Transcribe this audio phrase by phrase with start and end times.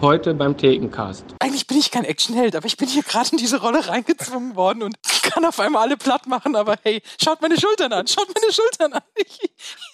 [0.00, 1.24] heute beim Thekencast.
[1.40, 4.82] Eigentlich bin ich kein Actionheld, aber ich bin hier gerade in diese Rolle reingezwungen worden
[4.82, 6.56] und kann auf einmal alle platt machen.
[6.56, 9.02] Aber hey, schaut meine Schultern an, schaut meine Schultern an.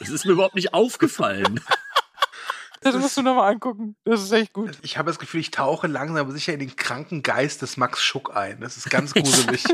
[0.00, 1.60] Das ist mir überhaupt nicht aufgefallen.
[2.82, 3.96] Das musst du nochmal angucken.
[4.04, 4.72] Das ist echt gut.
[4.82, 8.02] Ich habe das Gefühl, ich tauche langsam aber sicher in den kranken Geist des Max
[8.02, 8.60] Schuck ein.
[8.60, 9.64] Das ist ganz gruselig.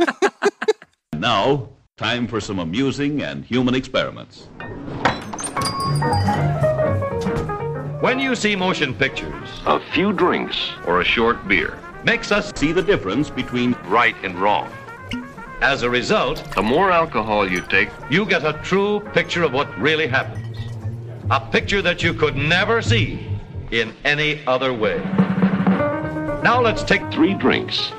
[1.17, 4.49] Now, time for some amusing and human experiments.
[8.01, 12.73] When you see motion pictures, a few drinks or a short beer makes us See
[12.73, 14.73] the difference between right and wrong.
[15.61, 19.69] As a result, the more alcohol you take, you get a true picture of what
[19.79, 20.57] really happens.
[21.31, 23.27] A picture that you could never see
[23.71, 24.97] in any other way.
[26.43, 27.93] Now let's take three drinks.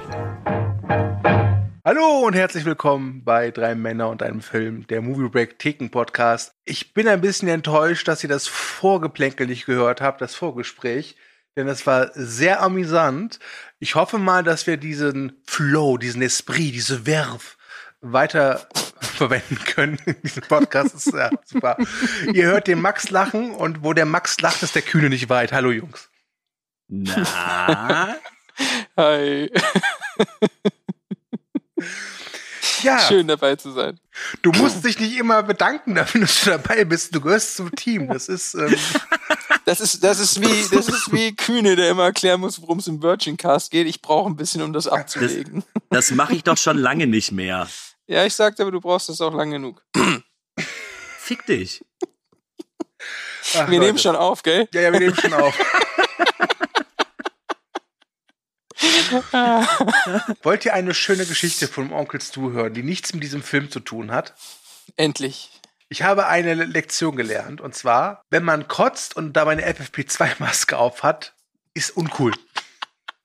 [1.93, 6.53] Hallo und herzlich willkommen bei Drei Männer und einem Film, der Movie Break Theken Podcast.
[6.63, 11.17] Ich bin ein bisschen enttäuscht, dass ihr das Vorgeplänkel nicht gehört habt, das Vorgespräch,
[11.57, 13.39] denn es war sehr amüsant.
[13.79, 17.57] Ich hoffe mal, dass wir diesen Flow, diesen Esprit, diese Verve
[17.99, 18.69] weiter
[19.01, 19.99] verwenden können.
[20.23, 21.75] Dieser Podcast ist ja super.
[22.31, 25.51] ihr hört den Max lachen und wo der Max lacht, ist der Kühne nicht weit.
[25.51, 26.09] Hallo Jungs.
[26.87, 28.15] Na,
[28.95, 29.51] Hi.
[32.83, 33.99] Ja, Schön dabei zu sein.
[34.41, 37.13] du musst dich nicht immer bedanken dafür, dass du dabei bist.
[37.13, 38.07] Du gehörst zum Team.
[38.07, 38.75] Das ist ähm,
[39.65, 42.87] Das ist, das ist wie, das ist wie Kühne, der immer erklären muss, worum es
[42.87, 43.87] im Virgin Cast geht.
[43.87, 45.63] Ich brauche ein bisschen, um das abzulegen.
[45.89, 47.69] das mache ich doch schon lange nicht mehr.
[48.07, 49.83] Ja, ich sagte, aber du brauchst das auch lang genug.
[51.19, 51.85] Fick dich.
[53.55, 53.79] ach, Wir Leute.
[53.79, 54.67] nehmen schon auf, gell?
[54.73, 55.55] Ja, ja, wir nehmen schon auf.
[60.43, 63.79] Wollt ihr eine schöne Geschichte von Onkel Stu hören, die nichts mit diesem Film zu
[63.79, 64.33] tun hat?
[64.95, 65.49] Endlich.
[65.89, 70.77] Ich habe eine Le- Lektion gelernt und zwar, wenn man kotzt und dabei eine FFP2-Maske
[70.77, 71.33] auf hat,
[71.73, 72.33] ist uncool.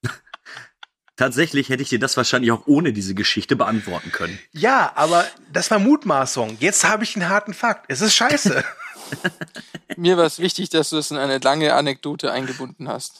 [1.17, 4.39] Tatsächlich hätte ich dir das wahrscheinlich auch ohne diese Geschichte beantworten können.
[4.53, 6.59] Ja, aber das war Mutmaßung.
[6.61, 7.87] Jetzt habe ich einen harten Fakt.
[7.89, 8.62] Es ist scheiße.
[9.97, 13.15] Mir war es wichtig, dass du es in eine lange Anekdote eingebunden hast.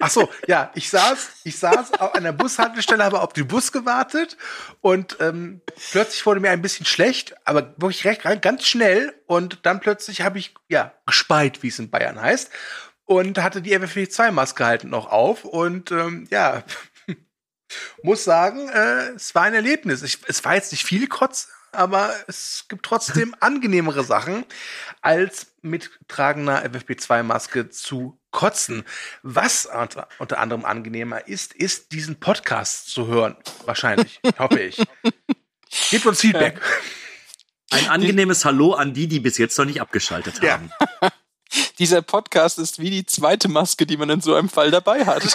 [0.00, 4.36] Ach so, ja, ich saß, ich saß auf einer Bushaltestelle, habe auf den Bus gewartet
[4.80, 5.60] und ähm,
[5.92, 10.22] plötzlich wurde mir ein bisschen schlecht, aber wirklich recht, recht ganz schnell und dann plötzlich
[10.22, 12.50] habe ich ja gespeit, wie es in Bayern heißt
[13.04, 16.62] und hatte die FFP2-Maske halt noch auf und ähm, ja,
[18.02, 20.02] muss sagen, äh, es war ein Erlebnis.
[20.02, 24.44] Ich, es war jetzt nicht viel Kotz, aber es gibt trotzdem angenehmere Sachen,
[25.02, 28.84] als mit tragender FFP2-Maske zu kotzen.
[29.22, 33.36] Was unter, anderem angenehmer ist, ist diesen Podcast zu hören.
[33.64, 34.82] Wahrscheinlich, hoffe ich.
[35.90, 36.60] Gebt uns Feedback.
[37.70, 40.52] Ein angenehmes Hallo an die, die bis jetzt noch nicht abgeschaltet Ja.
[40.52, 40.70] haben.
[41.78, 45.22] Dieser Podcast ist wie die zweite Maske, die man in so einem Fall dabei hat.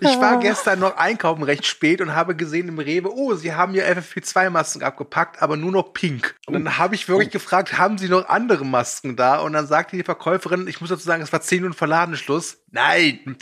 [0.00, 3.74] Ich war gestern noch einkaufen recht spät und habe gesehen im Rewe, oh, sie haben
[3.74, 6.36] ja FFP2-Masken abgepackt, aber nur noch pink.
[6.46, 9.40] Und dann habe ich wirklich gefragt, haben sie noch andere Masken da?
[9.40, 12.62] Und dann sagte die Verkäuferin, ich muss dazu sagen, es war 10 Uhr Verladenschluss.
[12.70, 13.36] Nein.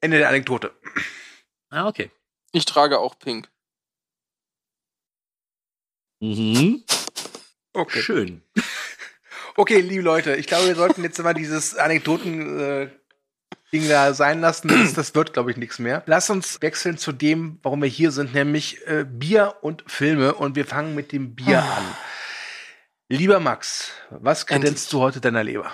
[0.00, 0.72] Ende der Anekdote.
[1.70, 2.10] Ah, okay.
[2.52, 3.48] Ich trage auch Pink.
[6.20, 6.84] Mhm.
[7.72, 8.02] Okay.
[8.02, 8.42] Schön.
[9.56, 12.88] Okay, liebe Leute, ich glaube, wir sollten jetzt mal dieses Anekdoten äh,
[13.72, 14.68] Ding da sein lassen.
[14.68, 16.02] Das, das wird, glaube ich, nichts mehr.
[16.06, 20.34] Lass uns wechseln zu dem, warum wir hier sind, nämlich äh, Bier und Filme.
[20.34, 21.84] Und wir fangen mit dem Bier an.
[23.08, 25.72] Lieber Max, was kredenzt du heute deiner Leber?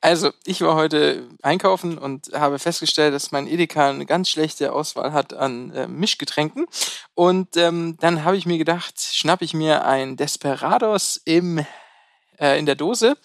[0.00, 5.12] Also, ich war heute einkaufen und habe festgestellt, dass mein Edeka eine ganz schlechte Auswahl
[5.12, 6.66] hat an äh, Mischgetränken.
[7.14, 11.64] Und ähm, dann habe ich mir gedacht, schnapp ich mir ein Desperados im,
[12.38, 13.16] äh, in der Dose.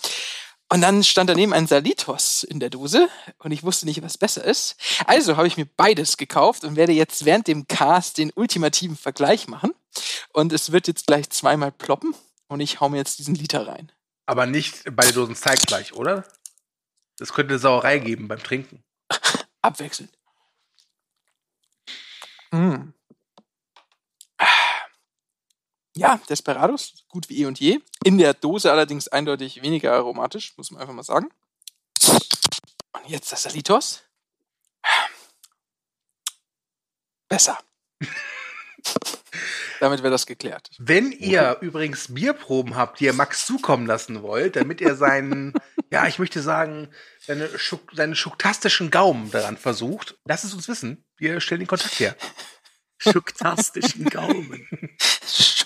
[0.72, 3.10] Und dann stand daneben ein Salitos in der Dose
[3.40, 4.78] und ich wusste nicht, was besser ist.
[5.06, 9.50] Also habe ich mir beides gekauft und werde jetzt während dem Cast den ultimativen Vergleich
[9.50, 9.74] machen.
[10.32, 12.16] Und es wird jetzt gleich zweimal ploppen
[12.48, 13.92] und ich hau mir jetzt diesen Liter rein.
[14.26, 16.24] Aber nicht beide Dosen zeitgleich, oder?
[17.18, 18.82] Das könnte eine Sauerei geben beim Trinken.
[19.62, 20.18] abwechselnd.
[22.52, 22.94] Mm.
[25.96, 27.80] Ja, Desperados, gut wie eh und je.
[28.04, 31.30] In der Dose allerdings eindeutig weniger aromatisch, muss man einfach mal sagen.
[32.94, 34.04] Und jetzt das Salitos.
[37.28, 37.60] Besser.
[39.80, 40.70] Damit wäre das geklärt.
[40.78, 45.54] Wenn ihr übrigens Bierproben habt, die ihr Max zukommen lassen wollt, damit er seinen,
[45.92, 46.90] ja, ich möchte sagen,
[47.20, 51.04] seine, Schuk seinen schuktastischen Gaumen daran versucht, lasst es uns wissen.
[51.18, 52.16] Wir stellen den Kontakt her.
[53.00, 54.68] Schuktastischen Gaumen.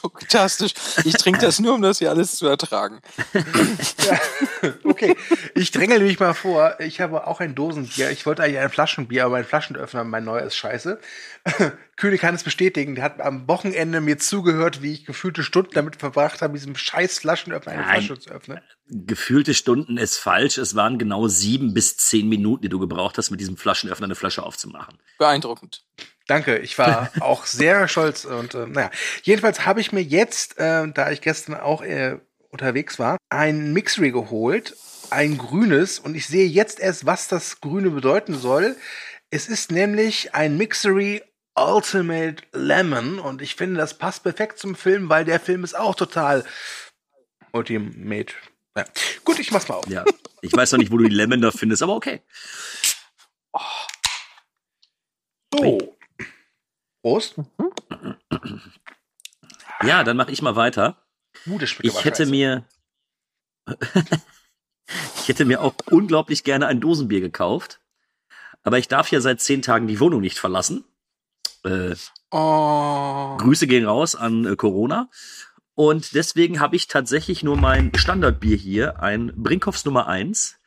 [0.10, 0.74] Fantastisch.
[1.04, 3.00] Ich trinke das nur, um das hier alles zu ertragen.
[4.84, 5.16] Okay,
[5.54, 6.80] ich drängel mich mal vor.
[6.80, 8.12] Ich habe auch ein Dosenbier.
[8.12, 11.00] Ich wollte eigentlich ein Flaschenbier, aber mein Flaschenöffner, mein neuer ist scheiße.
[11.96, 12.96] Kühne kann es bestätigen.
[12.96, 17.19] Der hat am Wochenende mir zugehört, wie ich gefühlte Stunden damit verbracht habe, diesem scheiß
[17.19, 18.04] Flaschenöffner eine Nein.
[18.04, 18.60] Flasche zu öffnen.
[18.88, 20.58] Gefühlte Stunden ist falsch.
[20.58, 24.16] Es waren genau sieben bis zehn Minuten, die du gebraucht hast, mit diesem Flaschenöffner eine
[24.16, 24.98] Flasche aufzumachen.
[25.18, 25.84] Beeindruckend.
[26.27, 28.92] Danke, ich war auch sehr stolz und äh, naja.
[29.24, 32.18] Jedenfalls habe ich mir jetzt, äh, da ich gestern auch äh,
[32.50, 34.75] unterwegs war, ein Mixery geholt,
[35.12, 38.75] ein grünes und ich sehe jetzt erst, was das Grüne bedeuten soll.
[39.30, 41.22] Es ist nämlich ein Mixery
[41.57, 45.95] Ultimate Lemon und ich finde, das passt perfekt zum Film, weil der Film ist auch
[45.95, 46.44] total
[47.54, 48.33] Ultimate.
[48.75, 48.83] Ja.
[49.24, 49.88] Gut, ich mach's mal auf.
[49.88, 50.04] Ja.
[50.42, 52.22] Ich weiß noch nicht, wo du die Lemon da findest, aber okay.
[55.54, 55.95] So.
[57.06, 57.36] Prost.
[59.84, 61.06] Ja, dann mache ich mal weiter.
[61.46, 62.31] Uh, das Ich hätte scheiße.
[62.31, 62.66] mir.
[65.19, 67.80] ich hätte mir auch unglaublich gerne ein Dosenbier gekauft.
[68.63, 70.84] Aber ich darf ja seit zehn Tagen die Wohnung nicht verlassen.
[71.63, 71.96] Äh,
[72.31, 73.38] Oh.
[73.38, 75.08] Grüße gehen raus an äh, Corona.
[75.75, 80.58] Und deswegen habe ich tatsächlich nur mein Standardbier hier, ein Brinkhoffs Nummer 1.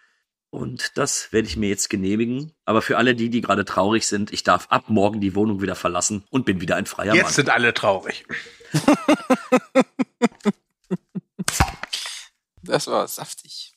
[0.50, 2.53] Und das werde ich mir jetzt genehmigen.
[2.65, 5.75] Aber für alle die, die gerade traurig sind, ich darf ab morgen die Wohnung wieder
[5.75, 7.33] verlassen und bin wieder ein freier Jetzt Mann.
[7.35, 8.25] sind alle traurig.
[12.62, 13.73] Das war saftig.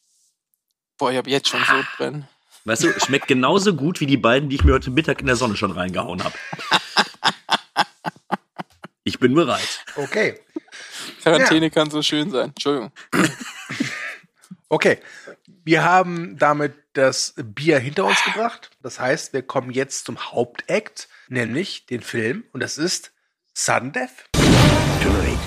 [0.98, 2.28] Boah, ich habe jetzt schon Sodbrennen.
[2.66, 5.36] Weißt du, schmeckt genauso gut wie die beiden, die ich mir heute Mittag in der
[5.36, 6.36] Sonne schon reingehauen habe.
[9.04, 9.84] Ich bin bereit.
[9.96, 10.40] Okay.
[11.24, 12.50] Quarantäne kann so schön sein.
[12.50, 12.92] Entschuldigung.
[14.70, 15.00] Okay.
[15.64, 18.72] Wir haben damit das Bier hinter uns gebracht.
[18.82, 22.44] Das heißt, wir kommen jetzt zum Hauptakt, nämlich den Film.
[22.52, 23.12] Und das ist
[23.54, 24.26] Sudden Death.
[24.34, 25.38] Tonight,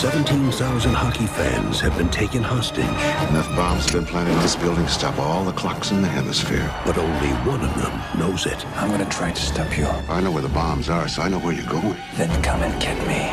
[0.00, 2.84] 17,000 hockey fans have been taken hostage,
[3.30, 6.08] Enough bombs have been planted in this building to stop all the clocks in the
[6.08, 6.68] hemisphere.
[6.84, 8.64] but only one of them knows it.
[8.76, 9.86] I'm gonna try to stop you.
[10.08, 11.96] I know where the bombs are, so I know where you're going.
[12.16, 13.30] Then come and get me.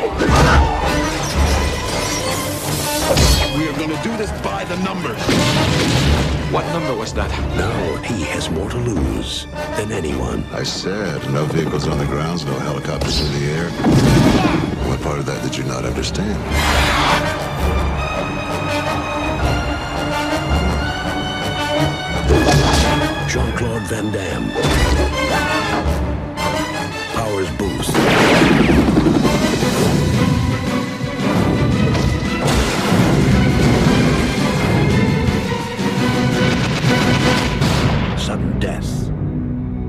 [3.58, 5.20] We are gonna do this by the numbers.
[6.52, 7.32] What number was that?
[7.56, 9.46] Now he has more to lose
[9.78, 10.44] than anyone.
[10.52, 13.70] I said, no vehicles on the grounds, no helicopters in the air.
[14.90, 16.38] What part of that did you not understand?
[23.32, 24.52] Jean Claude Van Damme.
[27.14, 28.21] Powers Booth.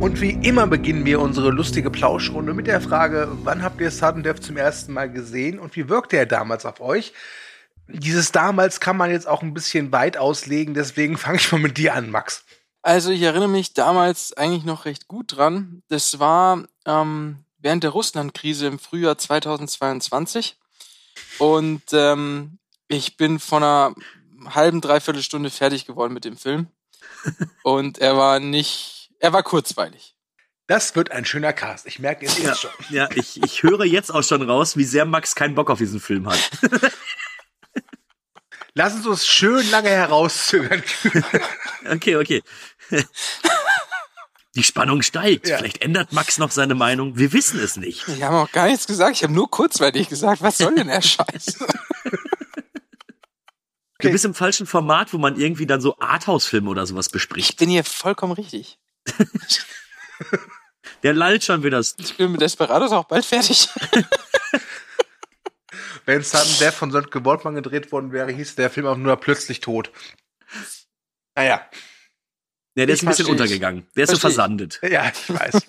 [0.03, 4.25] Und wie immer beginnen wir unsere lustige Plauschrunde mit der Frage, wann habt ihr Sudden
[4.25, 7.13] Death zum ersten Mal gesehen und wie wirkte er damals auf euch?
[7.87, 11.79] Dieses damals kann man jetzt auch ein bisschen weit auslegen, deswegen fange ich mal mit
[11.79, 12.43] dir an, Max.
[12.83, 15.85] Also ich erinnere mich damals eigentlich noch recht gut dran.
[15.87, 20.57] Das war ähm, während der Russland-Krise im Frühjahr 2022.
[21.39, 22.59] Und ähm,
[22.89, 23.95] ich bin von einer
[24.47, 26.67] halben, dreiviertel Stunde fertig geworden mit dem Film.
[27.63, 30.15] Und er war nicht, er war kurzweilig.
[30.67, 31.87] Das wird ein schöner Cast.
[31.87, 32.71] Ich merke es Ja, jetzt schon.
[32.91, 36.01] ja ich, ich höre jetzt auch schon raus, wie sehr Max keinen Bock auf diesen
[36.01, 36.39] Film hat.
[38.75, 40.83] Lass uns uns schön lange herauszögern.
[41.91, 42.43] Okay, okay.
[44.55, 45.49] Die Spannung steigt.
[45.49, 45.59] Ja.
[45.59, 47.19] Vielleicht ändert Max noch seine Meinung.
[47.19, 48.07] Wir wissen es nicht.
[48.07, 49.17] Ich habe auch gar nichts gesagt.
[49.17, 51.59] Ich habe nur kurzweilig gesagt, was soll denn der Scheiß?
[53.99, 57.57] Du bist im falschen Format, wo man irgendwie dann so Arthouse-Filme oder sowas Ich bespricht.
[57.57, 58.79] bin hier vollkommen richtig.
[61.03, 61.81] Der lallt schon wieder.
[61.99, 63.69] Ich bin mit Desperados auch bald fertig.
[66.05, 69.61] Wenn Sudden Death von Sönke Wortmann gedreht worden wäre, hieß der Film auch nur plötzlich
[69.61, 69.91] tot.
[71.35, 71.65] Naja,
[72.75, 73.87] Ja, der ist Ich ein bisschen untergegangen.
[73.97, 74.35] Der ist so Versteh ich.
[74.35, 74.81] versandet.
[74.83, 75.63] ja, ich weiß.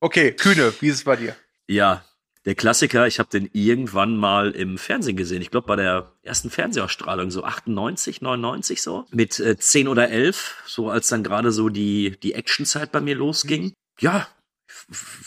[0.00, 1.36] Okay, Kühne, wie ist es bei dir?
[1.68, 2.04] Ja,
[2.46, 5.42] der Klassiker, ich habe den irgendwann mal im Fernsehen gesehen.
[5.42, 9.04] Ich glaube, bei der ersten Fernsehausstrahlung, so 98, 99 so.
[9.10, 13.14] Mit äh, 10 oder 11, so als dann gerade so die, die Actionzeit bei mir
[13.14, 13.74] losging.
[13.98, 14.26] Ja,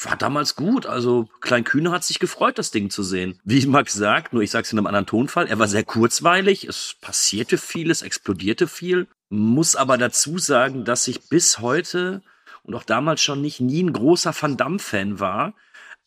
[0.02, 0.86] war damals gut.
[0.86, 3.40] Also Klein Kühne hat sich gefreut, das Ding zu sehen.
[3.44, 6.96] Wie Max sagt, nur ich sag's in einem anderen Tonfall, er war sehr kurzweilig, es
[7.00, 9.08] passierte viel, es explodierte viel.
[9.30, 12.22] Muss aber dazu sagen, dass ich bis heute
[12.64, 15.54] und auch damals schon nicht nie ein großer Van Damme-Fan war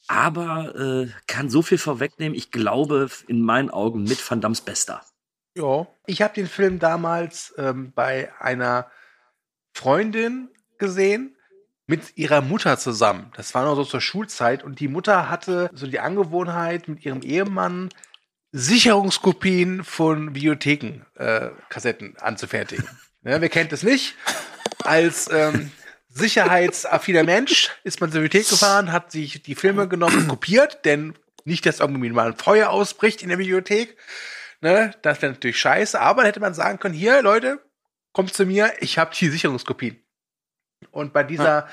[0.08, 2.36] aber äh, kann so viel vorwegnehmen.
[2.36, 5.02] Ich glaube, in meinen Augen mit Van Dams Bester.
[5.54, 5.86] Ja.
[6.06, 8.90] Ich habe den Film damals ähm, bei einer
[9.72, 10.48] Freundin
[10.78, 11.36] gesehen
[11.86, 13.32] mit ihrer Mutter zusammen.
[13.36, 17.22] Das war noch so zur Schulzeit und die Mutter hatte so die Angewohnheit, mit ihrem
[17.22, 17.90] Ehemann
[18.52, 22.86] Sicherungskopien von Videotheken, äh, Kassetten anzufertigen.
[23.22, 24.14] Ja, wer kennt das nicht?
[24.82, 25.70] Als ähm,
[26.16, 31.66] sicherheitsaffiner Mensch ist man zur Bibliothek gefahren, hat sich die Filme genommen kopiert, denn nicht,
[31.66, 33.96] dass irgendwie mal ein Feuer ausbricht in der Bibliothek.
[34.62, 37.60] Ne, das wäre natürlich scheiße, aber dann hätte man sagen können, hier, Leute,
[38.12, 40.02] kommt zu mir, ich habe die Sicherungskopien.
[40.90, 41.68] Und bei dieser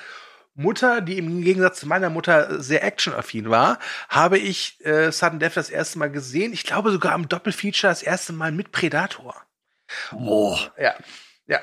[0.55, 5.55] Mutter, die im Gegensatz zu meiner Mutter sehr actionaffin war, habe ich äh, Sudden Death
[5.55, 6.53] das erste Mal gesehen.
[6.53, 9.41] Ich glaube sogar am Doppelfeature das erste Mal mit Predator.
[10.11, 10.71] Boah.
[10.77, 10.95] Ja,
[11.47, 11.59] ja.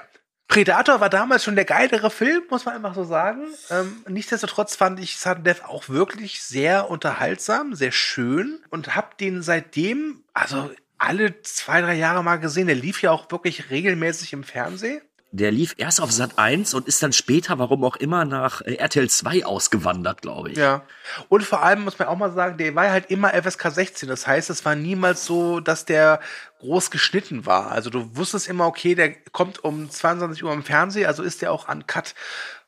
[0.51, 3.47] Predator war damals schon der geilere Film, muss man einfach so sagen.
[3.71, 9.43] Ähm, nichtsdestotrotz fand ich Sudden Death auch wirklich sehr unterhaltsam, sehr schön und hab den
[9.43, 12.67] seitdem, also alle zwei, drei Jahre mal gesehen.
[12.67, 15.01] Der lief ja auch wirklich regelmäßig im Fernsehen.
[15.33, 18.75] Der lief erst auf Sat 1 und ist dann später, warum auch immer, nach äh,
[18.75, 20.59] RTL 2 ausgewandert, glaube ich.
[20.59, 20.83] Ja.
[21.29, 24.09] Und vor allem muss man auch mal sagen, der war halt immer FSK 16.
[24.09, 26.21] Das heißt, es war niemals so, dass der
[26.59, 27.71] groß geschnitten war.
[27.71, 31.53] Also du wusstest immer, okay, der kommt um 22 Uhr im Fernsehen, also ist der
[31.53, 32.15] auch an Cut.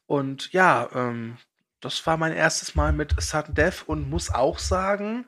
[0.06, 1.38] Und ja, ähm,
[1.80, 5.26] das war mein erstes Mal mit Sudden Death und muss auch sagen,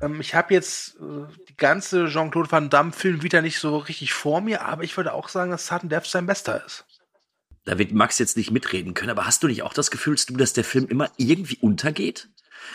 [0.00, 4.40] ähm, ich habe jetzt äh, die ganze Jean-Claude Van Damme-Film wieder nicht so richtig vor
[4.40, 6.84] mir, aber ich würde auch sagen, dass Sudden Death sein bester ist.
[7.64, 10.36] Da wird Max jetzt nicht mitreden können, aber hast du nicht auch das Gefühl, du,
[10.36, 12.28] dass der Film immer irgendwie untergeht?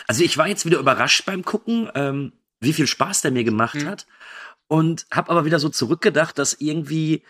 [0.06, 3.76] Also ich war jetzt wieder überrascht beim Gucken, ähm, wie viel Spaß der mir gemacht
[3.76, 3.86] mhm.
[3.86, 4.06] hat
[4.68, 7.22] und habe aber wieder so zurückgedacht, dass irgendwie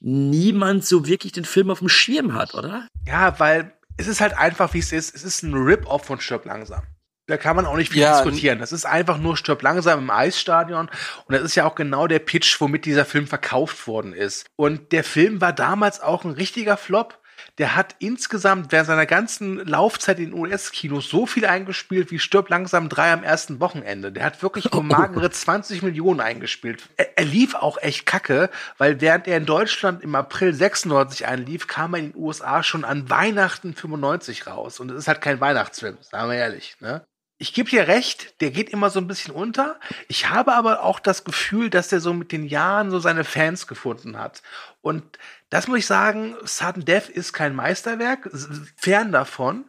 [0.00, 2.86] niemand so wirklich den Film auf dem Schirm hat, oder?
[3.06, 5.14] Ja, weil es ist halt einfach, wie es ist.
[5.14, 6.82] Es ist ein Rip-Off von Stirb langsam.
[7.28, 8.58] Da kann man auch nicht viel ja, diskutieren.
[8.58, 10.88] Das ist einfach nur stirb langsam im Eisstadion.
[11.26, 14.46] Und das ist ja auch genau der Pitch, womit dieser Film verkauft worden ist.
[14.56, 17.18] Und der Film war damals auch ein richtiger Flop.
[17.58, 22.88] Der hat insgesamt während seiner ganzen Laufzeit in US-Kinos so viel eingespielt wie Stirb langsam
[22.88, 24.10] drei am ersten Wochenende.
[24.10, 26.88] Der hat wirklich nur magere 20 Millionen eingespielt.
[26.96, 31.66] Er, er, lief auch echt kacke, weil während er in Deutschland im April 96 einlief,
[31.66, 34.80] kam er in den USA schon an Weihnachten 95 raus.
[34.80, 36.76] Und es ist halt kein Weihnachtsfilm, sagen wir ehrlich.
[36.80, 37.02] Ne?
[37.38, 39.78] Ich gebe dir recht, der geht immer so ein bisschen unter.
[40.08, 43.68] Ich habe aber auch das Gefühl, dass der so mit den Jahren so seine Fans
[43.68, 44.42] gefunden hat.
[44.82, 45.04] Und
[45.48, 48.28] das muss ich sagen, Sudden Death ist kein Meisterwerk,
[48.76, 49.64] fern davon.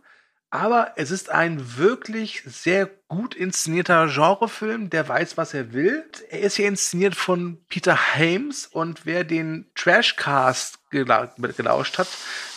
[0.52, 6.04] Aber es ist ein wirklich sehr gut inszenierter Genrefilm, der weiß, was er will.
[6.32, 12.08] Er ist hier inszeniert von Peter Hames und wer den Trashcast gelauscht hat,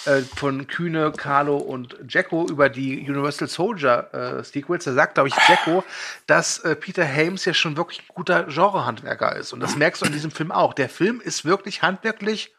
[0.06, 5.28] äh, von Kühne, Carlo und Jacko über die Universal Soldier äh, Sequels, da sagt, glaube
[5.28, 5.84] ich, Jacko,
[6.26, 9.52] dass äh, Peter Hames ja schon wirklich ein guter Genrehandwerker ist.
[9.52, 10.72] Und das merkst du in diesem Film auch.
[10.72, 12.54] Der Film ist wirklich handwerklich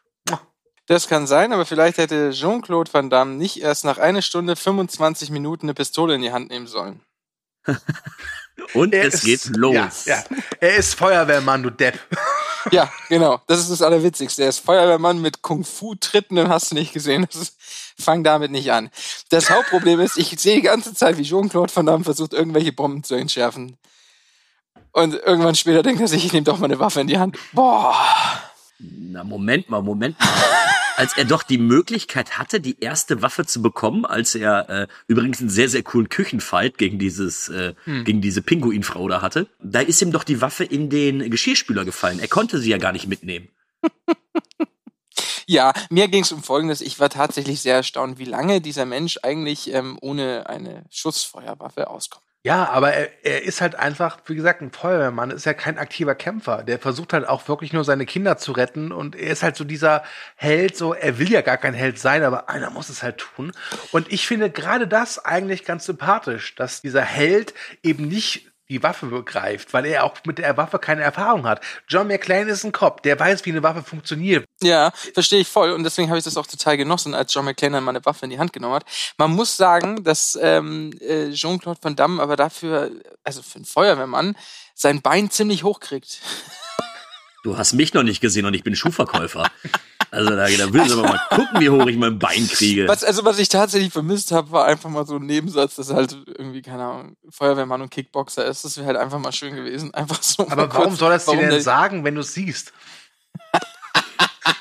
[0.86, 5.30] das kann sein, aber vielleicht hätte Jean-Claude Van Damme nicht erst nach einer Stunde 25
[5.30, 7.00] Minuten eine Pistole in die Hand nehmen sollen.
[8.74, 9.74] Und er es ist, geht los.
[9.74, 10.24] Ja, ja.
[10.60, 11.98] Er ist Feuerwehrmann, du Depp.
[12.70, 13.40] ja, genau.
[13.46, 14.42] Das ist das Allerwitzigste.
[14.42, 17.26] Er ist Feuerwehrmann mit Kung-Fu-Tritten und hast du nicht gesehen.
[17.30, 17.56] Das ist,
[17.98, 18.90] fang damit nicht an.
[19.30, 23.02] Das Hauptproblem ist, ich sehe die ganze Zeit, wie Jean-Claude Van Damme versucht, irgendwelche Bomben
[23.02, 23.76] zu entschärfen.
[24.92, 27.36] Und irgendwann später denkt er sich, ich nehme doch mal eine Waffe in die Hand.
[27.52, 27.96] Boah.
[28.78, 30.28] Na, Moment mal, Moment mal
[30.96, 35.40] als er doch die Möglichkeit hatte, die erste Waffe zu bekommen, als er äh, übrigens
[35.40, 38.04] einen sehr, sehr coolen Küchenfight gegen dieses, äh, hm.
[38.04, 42.18] gegen diese Pinguinfrau da hatte, da ist ihm doch die Waffe in den Geschirrspüler gefallen.
[42.20, 43.48] Er konnte sie ja gar nicht mitnehmen.
[45.46, 46.80] Ja, mir ging es um Folgendes.
[46.80, 52.24] Ich war tatsächlich sehr erstaunt, wie lange dieser Mensch eigentlich ähm, ohne eine Schussfeuerwaffe auskommt.
[52.46, 56.14] Ja, aber er, er ist halt einfach, wie gesagt, ein Feuerwehrmann, ist ja kein aktiver
[56.14, 56.62] Kämpfer.
[56.62, 59.64] Der versucht halt auch wirklich nur seine Kinder zu retten und er ist halt so
[59.64, 60.02] dieser
[60.36, 63.52] Held, so, er will ja gar kein Held sein, aber einer muss es halt tun.
[63.92, 69.06] Und ich finde gerade das eigentlich ganz sympathisch, dass dieser Held eben nicht die Waffe
[69.06, 71.60] begreift, weil er auch mit der Waffe keine Erfahrung hat.
[71.88, 74.46] John McClane ist ein Cop, der weiß, wie eine Waffe funktioniert.
[74.62, 77.76] Ja, verstehe ich voll und deswegen habe ich das auch total genossen, als John McClane
[77.76, 78.84] dann mal eine Waffe in die Hand genommen hat.
[79.18, 82.90] Man muss sagen, dass ähm, äh, Jean-Claude Van Damme aber dafür,
[83.22, 84.36] also für einen Feuerwehrmann,
[84.74, 86.20] sein Bein ziemlich hoch kriegt.
[87.44, 89.46] Du hast mich noch nicht gesehen und ich bin Schuhverkäufer.
[90.10, 92.88] Also da, da will ich aber mal gucken, wie hoch ich mein Bein kriege.
[92.88, 96.16] Was, also was ich tatsächlich vermisst habe, war einfach mal so ein Nebensatz, dass halt
[96.38, 98.64] irgendwie, keine Ahnung, Feuerwehrmann und Kickboxer ist.
[98.64, 99.92] Das wäre halt einfach mal schön gewesen.
[99.92, 100.48] Einfach so.
[100.48, 102.72] Aber warum kurz, soll das dir denn sagen, wenn du es siehst?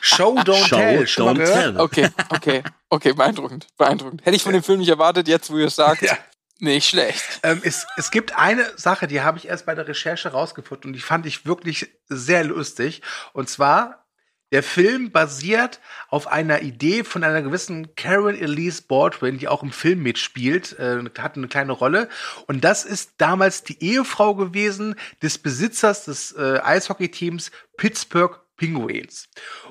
[0.02, 1.04] Show, don't Show, tell.
[1.04, 1.80] Don't tell.
[1.80, 4.26] Okay, okay, okay, beeindruckend, beeindruckend.
[4.26, 6.02] Hätte ich von dem Film nicht erwartet, jetzt wo ihr es sagt.
[6.02, 6.18] Ja.
[6.60, 7.40] Nicht schlecht.
[7.44, 10.94] Ähm, es, es gibt eine Sache, die habe ich erst bei der Recherche rausgefunden und
[10.94, 13.02] die fand ich wirklich sehr lustig.
[13.34, 14.06] Und zwar
[14.54, 15.80] Der Film basiert
[16.10, 21.04] auf einer Idee von einer gewissen Karen Elise Baldwin, die auch im Film mitspielt, äh,
[21.18, 22.08] hat eine kleine Rolle.
[22.46, 24.94] Und das ist damals die Ehefrau gewesen
[25.24, 29.28] des Besitzers des äh, Eishockey-Teams Pittsburgh Penguins.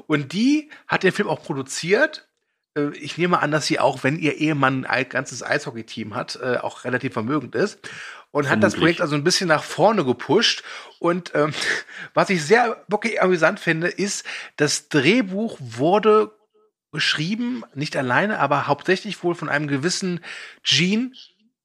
[0.09, 2.29] Und die hat den Film auch produziert.
[2.77, 6.57] Äh, Ich nehme an, dass sie auch, wenn ihr Ehemann ein ganzes Eishockey-Team hat, äh,
[6.59, 7.79] auch relativ vermögend ist.
[8.31, 8.75] Und hat das.
[8.77, 10.63] Projekt also ein bisschen nach vorne gepusht.
[10.99, 11.53] Und ähm,
[12.15, 14.25] was ich sehr wirklich amüsant finde, ist,
[14.57, 16.33] das Drehbuch wurde
[16.93, 20.21] geschrieben, nicht alleine, aber hauptsächlich wohl von einem gewissen
[20.63, 21.13] Gene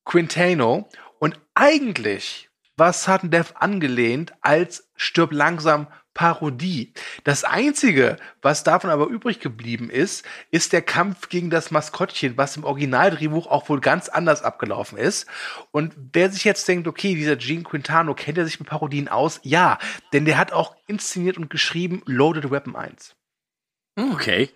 [0.06, 0.90] Quintano.
[1.20, 5.88] Und eigentlich war Sudden Death angelehnt als Stirb langsam
[6.18, 6.94] Parodie.
[7.26, 12.58] Das einzige, was davon aber übrig geblieben ist, ist der Kampf gegen das Maskottchen, was
[12.58, 15.28] im Originaldrehbuch auch wohl ganz anders abgelaufen ist.
[15.70, 19.40] Und wer sich jetzt denkt, okay, dieser Gene Quintano, kennt er sich mit Parodien aus?
[19.44, 19.78] Ja,
[20.12, 23.16] denn der hat auch inszeniert und geschrieben Loaded Weapon 1.
[23.96, 24.50] Okay.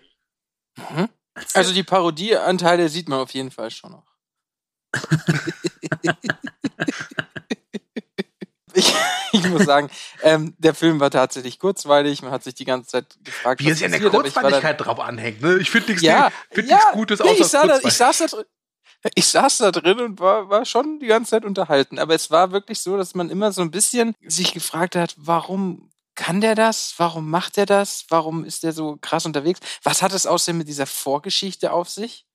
[0.76, 1.10] Mhm.
[1.54, 4.06] Also die Parodieanteile sieht man auf jeden Fall schon noch.
[8.82, 8.94] ich,
[9.32, 9.90] ich muss sagen,
[10.22, 12.22] ähm, der Film war tatsächlich kurzweilig.
[12.22, 14.52] Man hat sich die ganze Zeit gefragt, Wie sich an der passiert, ich war dann-
[14.52, 15.40] Kurzweiligkeit drauf anhängt.
[15.42, 15.58] Ne?
[15.58, 18.26] Ich finde nichts ja, find ja, Gutes nee, außer ich, sah da, ich saß da
[18.26, 18.44] drin.
[19.16, 21.98] Ich saß da drin und war, war schon die ganze Zeit unterhalten.
[21.98, 25.90] Aber es war wirklich so, dass man immer so ein bisschen sich gefragt hat, warum
[26.14, 26.94] kann der das?
[26.98, 28.04] Warum macht er das?
[28.10, 29.58] Warum ist der so krass unterwegs?
[29.82, 32.26] Was hat es außerdem mit dieser Vorgeschichte auf sich?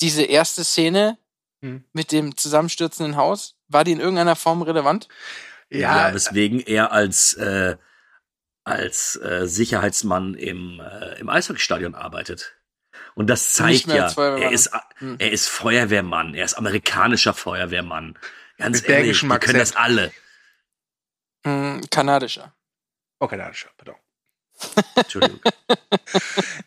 [0.00, 1.18] Diese erste Szene
[1.64, 1.84] Hm.
[1.92, 5.08] mit dem zusammenstürzenden Haus, war die in irgendeiner Form relevant?
[5.70, 7.76] Ja, Ja, weswegen er als, äh,
[8.64, 12.54] als äh, Sicherheitsmann im, äh, im Eishockeystadion arbeitet.
[13.14, 15.16] Und das zeigt ja, er ist, Hm.
[15.18, 18.18] er ist Feuerwehrmann, er ist amerikanischer Feuerwehrmann.
[18.58, 20.12] Ganz Mit ehrlich, die können das alle.
[21.44, 22.54] Hm, kanadischer.
[23.18, 23.96] okay, na, schon, pardon.
[24.94, 25.40] Entschuldigung.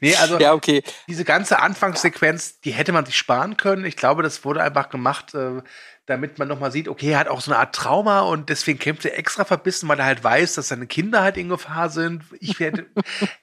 [0.01, 0.83] Nee, also Ja, okay.
[1.07, 3.85] diese ganze Anfangssequenz, die hätte man sich sparen können.
[3.85, 5.61] Ich glaube, das wurde einfach gemacht, äh,
[6.05, 9.05] damit man nochmal sieht, okay, er hat auch so eine Art Trauma und deswegen kämpft
[9.05, 12.23] er extra verbissen, weil er halt weiß, dass seine Kinder halt in Gefahr sind.
[12.39, 12.85] Ich hätte,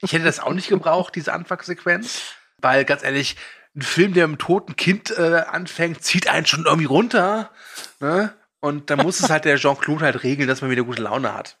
[0.01, 2.21] ich hätte das auch nicht gebraucht, diese Anfangssequenz.
[2.57, 3.35] Weil, ganz ehrlich,
[3.75, 7.51] ein Film, der mit einem toten Kind äh, anfängt, zieht einen schon irgendwie runter.
[7.99, 8.33] Ne?
[8.59, 11.57] Und dann muss es halt der Jean-Claude halt regeln, dass man wieder gute Laune hat.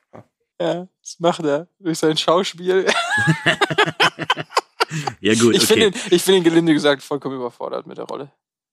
[0.61, 2.85] Ja, das macht er durch sein Schauspiel.
[5.21, 5.73] Ja, gut, Ich okay.
[5.73, 8.31] finde ihn, ich finde ihn gelinde gesagt vollkommen überfordert mit der Rolle.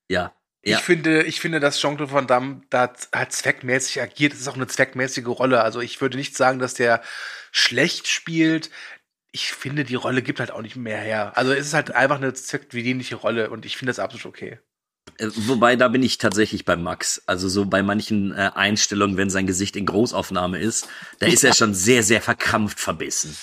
[0.08, 0.32] ja.
[0.62, 0.76] Ja.
[0.76, 4.34] Ich finde, ich finde, dass Jean-Claude Van Damme da halt zweckmäßig agiert.
[4.34, 5.62] Es ist auch eine zweckmäßige Rolle.
[5.62, 7.00] Also ich würde nicht sagen, dass der
[7.50, 8.70] schlecht spielt.
[9.32, 11.32] Ich finde, die Rolle gibt halt auch nicht mehr her.
[11.38, 14.58] Also es ist halt einfach eine zweckdienliche Rolle und ich finde das absolut okay.
[15.18, 17.22] Äh, Wobei, da bin ich tatsächlich bei Max.
[17.26, 21.54] Also so bei manchen äh, Einstellungen, wenn sein Gesicht in Großaufnahme ist, da ist er
[21.54, 23.36] schon sehr, sehr verkrampft verbissen.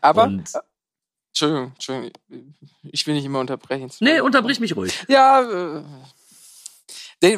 [0.00, 0.50] Aber, Und,
[1.30, 2.12] Entschuldigung, Entschuldigung,
[2.84, 3.90] ich will nicht immer unterbrechen.
[4.00, 5.04] nee, unterbrich mich ruhig.
[5.08, 5.82] Ja, äh,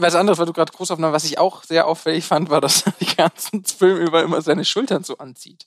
[0.01, 2.93] was anderes, weil du gerade Großaufnahmen, was ich auch sehr auffällig fand, war, dass er
[3.01, 5.67] die ganzen Film über immer seine Schultern so anzieht.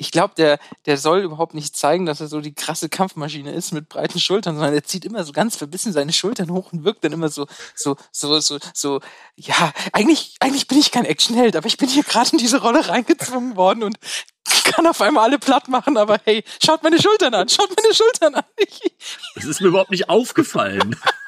[0.00, 3.72] Ich glaube, der, der soll überhaupt nicht zeigen, dass er so die krasse Kampfmaschine ist
[3.72, 7.04] mit breiten Schultern, sondern er zieht immer so ganz verbissen seine Schultern hoch und wirkt
[7.04, 9.00] dann immer so, so, so, so, so,
[9.36, 12.88] ja, eigentlich, eigentlich bin ich kein Actionheld, aber ich bin hier gerade in diese Rolle
[12.88, 13.98] reingezwungen worden und
[14.64, 18.36] kann auf einmal alle platt machen, aber hey, schaut meine Schultern an, schaut meine Schultern
[18.36, 18.44] an.
[19.34, 20.96] Das ist mir überhaupt nicht aufgefallen.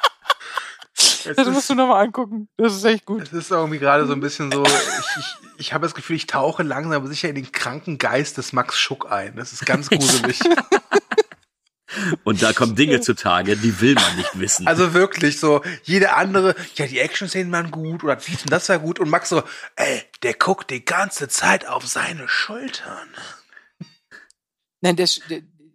[1.26, 2.48] Es das musst ist, du nochmal angucken.
[2.56, 3.22] Das ist echt gut.
[3.22, 6.26] es ist irgendwie gerade so ein bisschen so, ich, ich, ich habe das Gefühl, ich
[6.26, 9.36] tauche langsam aber sicher in den kranken Geist des Max Schuck ein.
[9.36, 10.40] Das ist ganz gruselig.
[12.24, 14.66] Und da kommen Dinge zutage, die will man nicht wissen.
[14.66, 18.78] Also wirklich so, jede andere, ja, die Action-Szenen waren gut oder dies und das war
[18.78, 19.42] gut und Max so,
[19.76, 23.08] ey, der guckt die ganze Zeit auf seine Schultern.
[24.80, 25.06] Nein, der,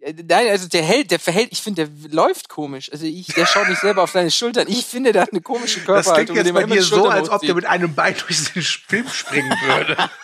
[0.00, 2.90] nein, also der hält, der verhält, ich finde, der läuft komisch.
[2.92, 4.66] Also ich, der schaut nicht selber auf seine Schultern.
[4.68, 6.34] Ich finde, der hat eine komische Das Körperhaltung.
[6.34, 8.62] klingt jetzt er bei dir die so, als ob der mit einem Bein durch den
[8.62, 9.96] Film springen würde.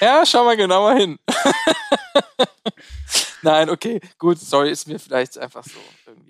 [0.00, 1.18] Ja, schau mal genauer hin.
[3.42, 6.29] Nein, okay, gut, sorry, ist mir vielleicht einfach so irgendwie.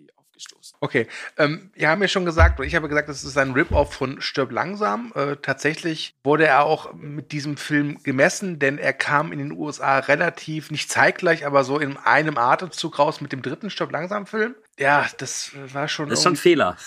[0.83, 3.93] Okay, ähm, wir haben ja schon gesagt, oder ich habe gesagt, das ist ein Rip-Off
[3.93, 5.13] von Stirb langsam.
[5.15, 9.99] Äh, tatsächlich wurde er auch mit diesem Film gemessen, denn er kam in den USA
[9.99, 14.55] relativ, nicht zeitgleich, aber so in einem Atemzug raus mit dem dritten Stirb langsam Film.
[14.79, 16.09] Ja, das war schon.
[16.09, 16.79] das ist schon ein Fehler.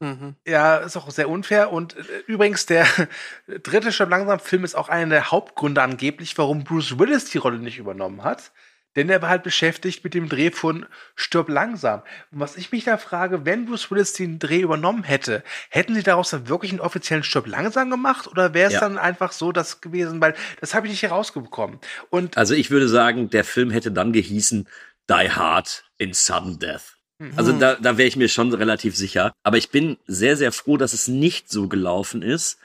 [0.00, 0.36] Mhm.
[0.46, 1.70] Ja, ist auch sehr unfair.
[1.70, 2.86] Und äh, übrigens, der
[3.62, 7.58] dritte Stirb langsam Film ist auch einer der Hauptgründe angeblich, warum Bruce Willis die Rolle
[7.58, 8.52] nicht übernommen hat.
[8.98, 10.84] Denn er war halt beschäftigt mit dem Dreh von
[11.14, 12.02] Stirb langsam.
[12.32, 16.02] Und was ich mich da frage, wenn Bruce Willis den Dreh übernommen hätte, hätten sie
[16.02, 18.80] daraus dann wirklich einen offiziellen Stirb langsam gemacht oder wäre es Ja.
[18.80, 21.78] dann einfach so das gewesen, weil das habe ich nicht herausbekommen.
[22.10, 24.66] Und Also ich würde sagen, der Film hätte dann gehießen
[25.08, 26.96] Die Hard in Sudden Death.
[27.36, 29.32] Also da, da wäre ich mir schon relativ sicher.
[29.44, 32.58] Aber ich bin sehr, sehr froh, dass es nicht so gelaufen ist,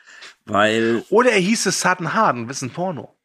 [0.46, 3.15] weil oder er hieß es Sutton Harden, wissen Porno.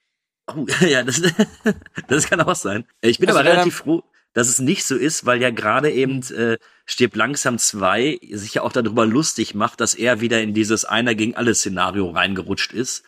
[0.48, 1.22] Oh, ja, das,
[2.08, 2.84] das kann auch sein.
[3.00, 6.22] Ich bin Also aber relativ froh, dass es nicht so ist, weil ja gerade eben
[6.32, 10.84] äh, Stirb langsam 2 sich ja auch darüber lustig macht, dass er wieder in dieses
[10.84, 13.04] Einer gegen alle Szenario reingerutscht ist.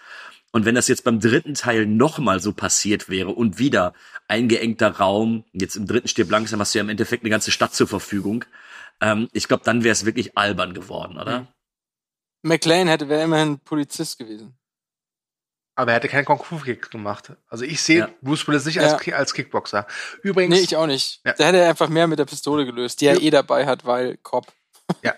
[0.52, 3.94] Und wenn das jetzt beim dritten Teil nochmal so passiert wäre und wieder
[4.26, 7.74] eingeengter Raum, jetzt im dritten Stirb langsam hast du ja im Endeffekt eine ganze Stadt
[7.74, 8.44] zur Verfügung,
[9.00, 11.46] ähm, ich glaube, dann wäre es wirklich albern geworden, oder?
[12.42, 14.56] McLean hätte wäre immerhin Polizist gewesen.
[15.80, 17.32] Aber er hätte keinen Kung-Fu-Kick gemacht.
[17.48, 18.08] Also ich sehe Ja.
[18.22, 18.82] Bruce Willis nicht Ja.
[18.82, 19.86] als, Ki- als Kickboxer.
[20.22, 21.20] Übrigens, Nee, ich auch nicht.
[21.24, 21.32] Ja.
[21.32, 23.20] Da hätte er einfach mehr mit der Pistole gelöst, die er Ja.
[23.20, 24.46] eh dabei hat, weil Cop.
[25.02, 25.14] Ja.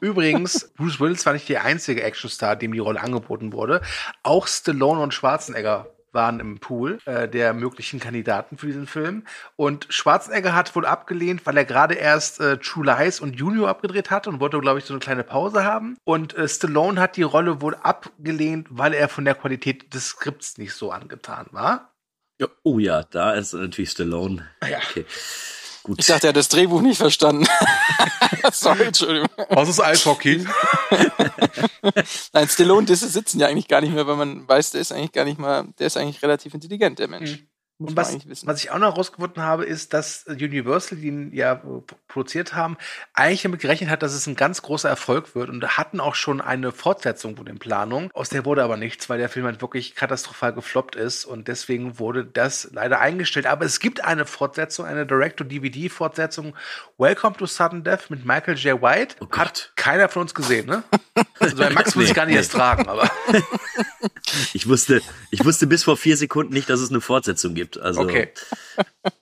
[0.00, 3.80] Übrigens, Bruce Willis war nicht der einzige Actionstar, dem die Rolle angeboten wurde.
[4.22, 9.24] Auch Stallone und Schwarzenegger waren im Pool äh, der möglichen Kandidaten für diesen Film.
[9.56, 14.10] Und Schwarzenegger hat wohl abgelehnt, weil er gerade erst äh, True Lies und Junior abgedreht
[14.10, 15.96] hatte und wollte, glaube ich, so eine kleine Pause haben.
[16.04, 20.58] Und äh, Stallone hat die Rolle wohl abgelehnt, weil er von der Qualität des Skripts
[20.58, 21.92] nicht so angetan war.
[22.40, 24.48] Ja, oh ja, da ist natürlich Stallone.
[24.68, 24.78] Ja.
[24.78, 25.04] Okay.
[25.82, 25.98] Gut.
[25.98, 27.46] Ich dachte, er hat das Drehbuch nicht verstanden.
[28.52, 29.28] Sorry, Entschuldigung.
[29.48, 30.46] Was ist Eishockey?
[32.32, 35.12] Nein, Stallone, Disse sitzen ja eigentlich gar nicht mehr, weil man weiß, der ist eigentlich
[35.12, 37.30] gar nicht mal, der ist eigentlich relativ intelligent, der Mensch.
[37.32, 37.48] Mhm.
[37.82, 41.60] Muss Und was, was ich auch noch rausgefunden habe, ist, dass Universal, die ihn ja
[42.08, 42.76] produziert haben,
[43.12, 46.40] eigentlich damit gerechnet hat, dass es ein ganz großer Erfolg wird und hatten auch schon
[46.40, 48.10] eine Fortsetzung von den Planungen.
[48.14, 51.98] Aus der wurde aber nichts, weil der Film halt wirklich katastrophal gefloppt ist und deswegen
[51.98, 53.46] wurde das leider eingestellt.
[53.46, 56.54] Aber es gibt eine Fortsetzung, eine Direct-to-DVD-Fortsetzung,
[56.98, 58.80] Welcome to Sudden Death mit Michael J.
[58.80, 59.16] White.
[59.20, 59.26] Oh.
[59.36, 60.84] Hat keiner von uns gesehen, ne?
[61.38, 62.38] Also bei Max muss Nee, ich gar nicht nee.
[62.38, 63.10] erst tragen, aber
[64.54, 67.71] Ich wusste, ich wusste bis vor vier Sekunden nicht, dass es eine Fortsetzung gibt.
[67.78, 68.32] Also, okay.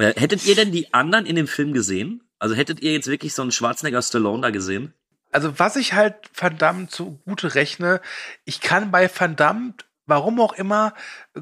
[0.00, 2.22] Äh, hättet ihr denn die anderen in dem Film gesehen?
[2.38, 4.94] Also hättet ihr jetzt wirklich so einen Schwarzenegger Stallone da gesehen?
[5.30, 8.00] Also was ich halt Van Damme zugute rechne,
[8.44, 9.74] ich kann bei Van Damme,
[10.06, 10.94] warum auch immer,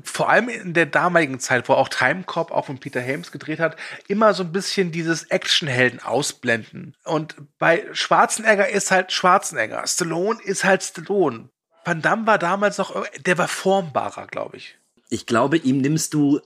[0.02, 3.60] vor allem in der damaligen Zeit, wo auch Time Cop auch von Peter Helms gedreht
[3.60, 3.76] hat,
[4.08, 6.96] immer so ein bisschen dieses Actionhelden ausblenden.
[7.04, 11.48] Und bei Schwarzenegger ist halt Schwarzenegger, Stallone ist halt Stallone.
[11.84, 14.77] Van Damme war damals noch, der war formbarer, glaube ich.
[15.08, 16.40] Ich glaube, ihm nimmst du,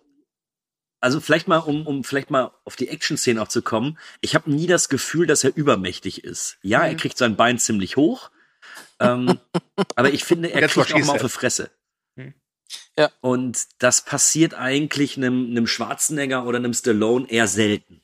[1.01, 4.51] also vielleicht mal, um, um vielleicht mal auf die Action-Szene auch zu kommen, ich habe
[4.51, 6.59] nie das Gefühl, dass er übermächtig ist.
[6.63, 8.31] Ja, er kriegt sein Bein ziemlich hoch,
[9.01, 9.39] ähm,
[9.97, 11.71] aber ich finde, er kriegt auch mal auf die Fresse.
[12.17, 12.35] Hm.
[12.97, 13.11] Ja.
[13.21, 18.02] Und das passiert eigentlich einem, einem Schwarzenegger oder einem Stallone eher selten.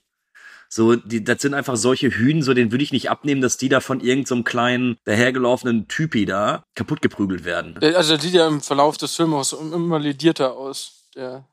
[0.69, 3.71] So, die, das sind einfach solche Hühn, so den würde ich nicht abnehmen, dass die
[3.71, 7.79] da von irgendeinem so kleinen, dahergelaufenen Typi da kaputt geprügelt werden.
[7.81, 11.47] Der, also der sieht ja im Verlauf des Films immer ledierter aus, der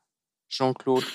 [0.49, 1.06] Jean-Claude.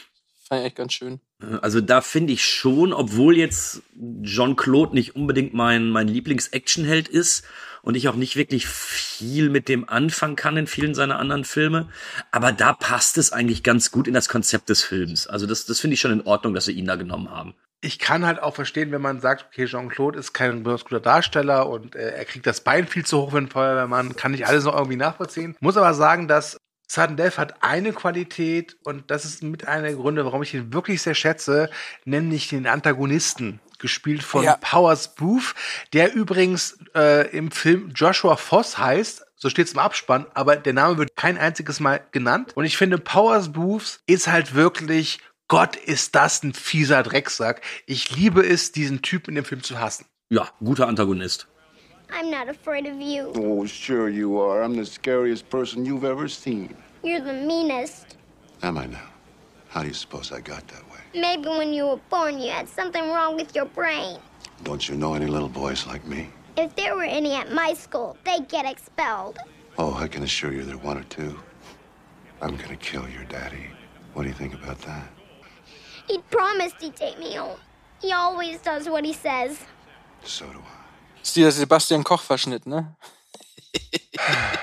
[0.48, 1.20] Fand ich echt ganz schön.
[1.60, 3.82] Also da finde ich schon, obwohl jetzt
[4.22, 7.44] Jean-Claude nicht unbedingt mein, mein Lieblings-Actionheld ist
[7.82, 11.88] und ich auch nicht wirklich viel mit dem anfangen kann in vielen seiner anderen Filme,
[12.30, 15.26] aber da passt es eigentlich ganz gut in das Konzept des Films.
[15.26, 17.54] Also das, das finde ich schon in Ordnung, dass sie ihn da genommen haben.
[17.80, 21.68] Ich kann halt auch verstehen, wenn man sagt, okay, Jean-Claude ist kein besonders guter Darsteller
[21.68, 24.64] und äh, er kriegt das Bein viel zu hoch für einen Feuerwehrmann, kann ich alles
[24.64, 25.56] noch irgendwie nachvollziehen.
[25.60, 29.94] Muss aber sagen, dass Sudden Death hat eine Qualität und das ist mit einer der
[29.94, 31.70] Gründe, warum ich ihn wirklich sehr schätze,
[32.04, 34.58] nämlich den Antagonisten, gespielt von Ja.
[34.60, 35.54] Powers Booth,
[35.92, 40.74] der übrigens äh, im Film Joshua Voss heißt, so steht es im Abspann, aber der
[40.74, 42.52] Name wird kein einziges Mal genannt.
[42.56, 47.60] Und ich finde, Powers Booth ist halt wirklich, Gott, ist das ein fieser Drecksack.
[47.84, 50.06] Ich liebe es, diesen Typen in dem Film zu hassen.
[50.28, 51.48] Ja, guter Antagonist.
[52.08, 53.32] I'm not afraid of you.
[53.34, 54.62] Oh, sure you are.
[54.62, 56.76] I'm the scariest person you've ever seen.
[57.02, 58.16] You're the meanest.
[58.62, 59.10] Am I now?
[59.70, 61.00] How do you suppose I got that way?
[61.20, 64.20] Maybe when you were born, you had something wrong with your brain.
[64.62, 66.28] Don't you know any little boys like me?
[66.56, 69.38] If there were any at my school, they'd get expelled.
[69.78, 71.36] Oh, I can assure you there are one or two.
[72.40, 73.66] I'm gonna kill your daddy.
[74.14, 75.10] What do you think about that?
[76.10, 77.58] He'd promised he'd take me home.
[78.02, 79.58] He always does what he says.
[80.24, 81.22] So do I.
[81.22, 82.96] ist dieser Sebastian Koch-Verschnitt, ne?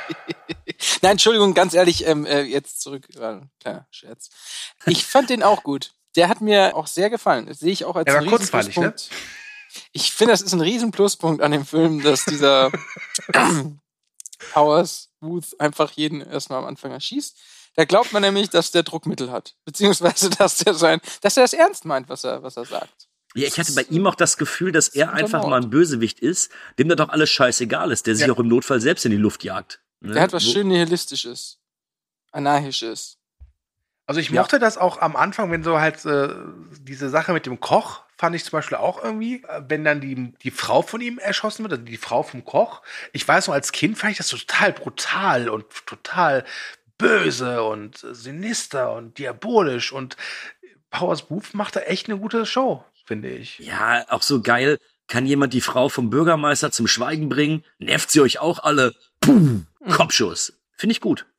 [1.01, 3.07] Nein, Entschuldigung, ganz ehrlich, ähm, äh, jetzt zurück.
[3.19, 4.29] Ein kleiner Scherz.
[4.85, 5.93] Ich fand den auch gut.
[6.15, 7.45] Der hat mir auch sehr gefallen.
[7.45, 8.93] Das sehe ich auch als Er war einen kurzweilig, ne?
[9.91, 12.71] Ich finde, das ist ein riesen Pluspunkt an dem Film, dass dieser
[14.53, 17.37] Powers Booth einfach jeden erstmal am Anfang erschießt.
[17.77, 19.55] Da glaubt man nämlich, dass der Druckmittel hat.
[19.63, 23.07] Beziehungsweise, dass der sein, dass er es ernst meint, was er, was er sagt.
[23.35, 25.49] Ja, ich hatte bei ihm auch das Gefühl, dass er einfach Mord.
[25.51, 28.33] mal ein Bösewicht ist, dem da doch alles scheißegal ist, der sich Ja.
[28.33, 29.79] auch im Notfall selbst in die Luft jagt.
[29.99, 30.13] Ne?
[30.13, 31.59] Der hat was Wo- schön Nihilistisches.
[32.31, 33.17] Anarchisches.
[34.07, 34.41] Also ich Ja.
[34.41, 36.29] mochte das auch am Anfang, wenn so halt äh,
[36.81, 40.33] diese Sache mit dem Koch fand ich zum Beispiel auch irgendwie, äh, wenn dann die,
[40.41, 42.81] die Frau von ihm erschossen wird, also die Frau vom Koch.
[43.13, 46.43] Ich weiß noch, als Kind fand ich das total brutal und total
[46.97, 50.17] böse und sinister und diabolisch und
[50.89, 53.59] Powers Booth macht da echt eine gute Show, finde ich.
[53.59, 54.79] Ja, auch so geil.
[55.07, 57.63] Kann jemand die Frau vom Bürgermeister zum Schweigen bringen?
[57.79, 58.93] Nervt sie euch auch alle?
[59.21, 60.53] Puh, Kopfschuss.
[60.75, 61.25] Finde ich gut.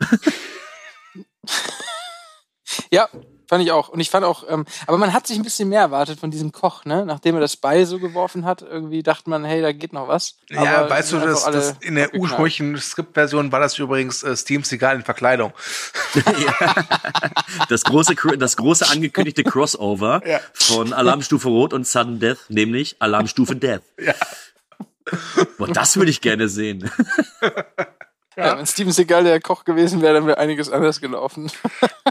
[2.91, 3.09] Ja,
[3.49, 3.89] fand ich auch.
[3.89, 6.53] Und ich fand auch, ähm, aber man hat sich ein bisschen mehr erwartet von diesem
[6.53, 7.05] Koch, ne?
[7.07, 10.37] Nachdem er das Beil so geworfen hat, irgendwie dachte man, hey, da geht noch was.
[10.51, 14.37] Ja, Aber weißt die du, das, das in der ursprünglichen Skriptversion war das übrigens äh,
[14.37, 15.53] Steven Seagal in Verkleidung.
[17.69, 20.41] Das große, das große angekündigte Crossover Ja.
[20.55, 23.83] von Alarmstufe Rot und Sudden Death, nämlich Alarmstufe Death.
[23.99, 24.15] Ja.
[25.57, 26.91] Boah, das würde ich gerne sehen.
[28.39, 31.51] Ja, wenn Steven Seagal der Koch gewesen wäre, dann wäre einiges anders gelaufen.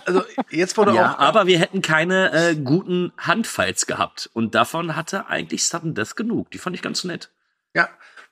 [0.05, 4.29] Also jetzt wurde Ja, auch aber wir hätten keine äh, guten Handfights gehabt.
[4.31, 6.49] Und davon hatte eigentlich Sudden Death genug.
[6.51, 7.29] Die fand ich ganz nett.
[7.73, 7.89] Ja,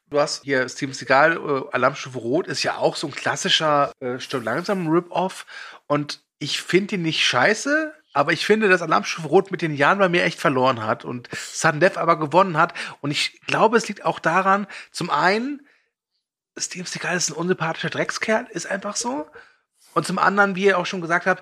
[0.09, 4.19] du hast hier Steven Seagal, äh, Alarmstufe Rot ist ja auch so ein klassischer äh,
[4.19, 5.45] Stirb langsam Rip-Off
[5.87, 9.99] und ich finde ihn nicht scheiße, aber ich finde, dass Alarmstufe Rot mit den Jahren
[9.99, 13.87] bei mir echt verloren hat und Sudden Death aber gewonnen hat und ich glaube, es
[13.89, 15.64] liegt auch daran, zum einen,
[16.57, 19.27] Steven Seagal ist ein unsympathischer Dreckskerl, ist einfach so
[19.95, 21.41] und zum anderen, wie ihr auch schon gesagt habt,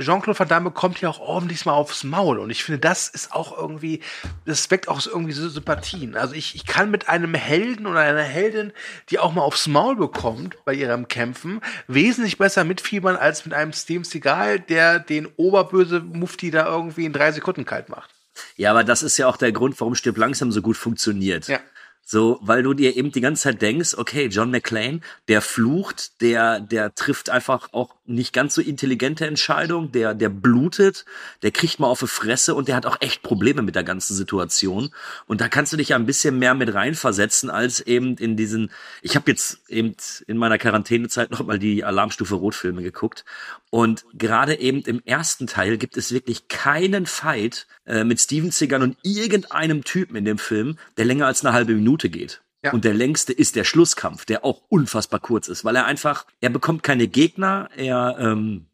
[0.00, 2.38] Jean-Claude Van Damme kommt ja auch ordentlich mal aufs Maul.
[2.38, 4.00] Und ich finde, das ist auch irgendwie,
[4.44, 6.16] das weckt auch irgendwie so Sympathien.
[6.16, 8.72] Also ich, ich kann mit einem Helden oder einer Heldin,
[9.10, 13.72] die auch mal aufs Maul bekommt bei ihrem Kämpfen, wesentlich besser mitfiebern als mit einem
[13.72, 18.10] Steven Seagal, der den oberböse Mufti da irgendwie in drei Sekunden kalt macht.
[18.56, 21.46] Ja, aber das ist ja auch der Grund, warum Stirb langsam so gut funktioniert.
[21.46, 21.60] Ja.
[22.06, 26.60] So, weil du dir eben die ganze Zeit denkst, okay, John McClane, der flucht, der,
[26.60, 31.04] der trifft einfach auch nicht ganz so intelligente Entscheidungen, der, der blutet,
[31.42, 34.14] der kriegt mal auf die Fresse und der hat auch echt Probleme mit der ganzen
[34.14, 34.90] Situation.
[35.26, 38.70] Und da kannst du dich ja ein bisschen mehr mit reinversetzen, als eben in diesen,
[39.00, 39.94] ich habe jetzt eben
[40.26, 43.24] in meiner Quarantänezeit noch mal die Alarmstufe Rotfilme geguckt.
[43.70, 48.82] Und gerade eben im ersten Teil gibt es wirklich keinen Fight äh, mit Steven Seagal
[48.82, 52.43] und irgendeinem Typen in dem Film, der länger als eine halbe Minute geht.
[52.64, 52.72] Ja.
[52.72, 56.48] Und der längste ist der Schlusskampf, der auch unfassbar kurz ist, weil er einfach, er
[56.48, 58.64] bekommt keine Gegner, er, ähm,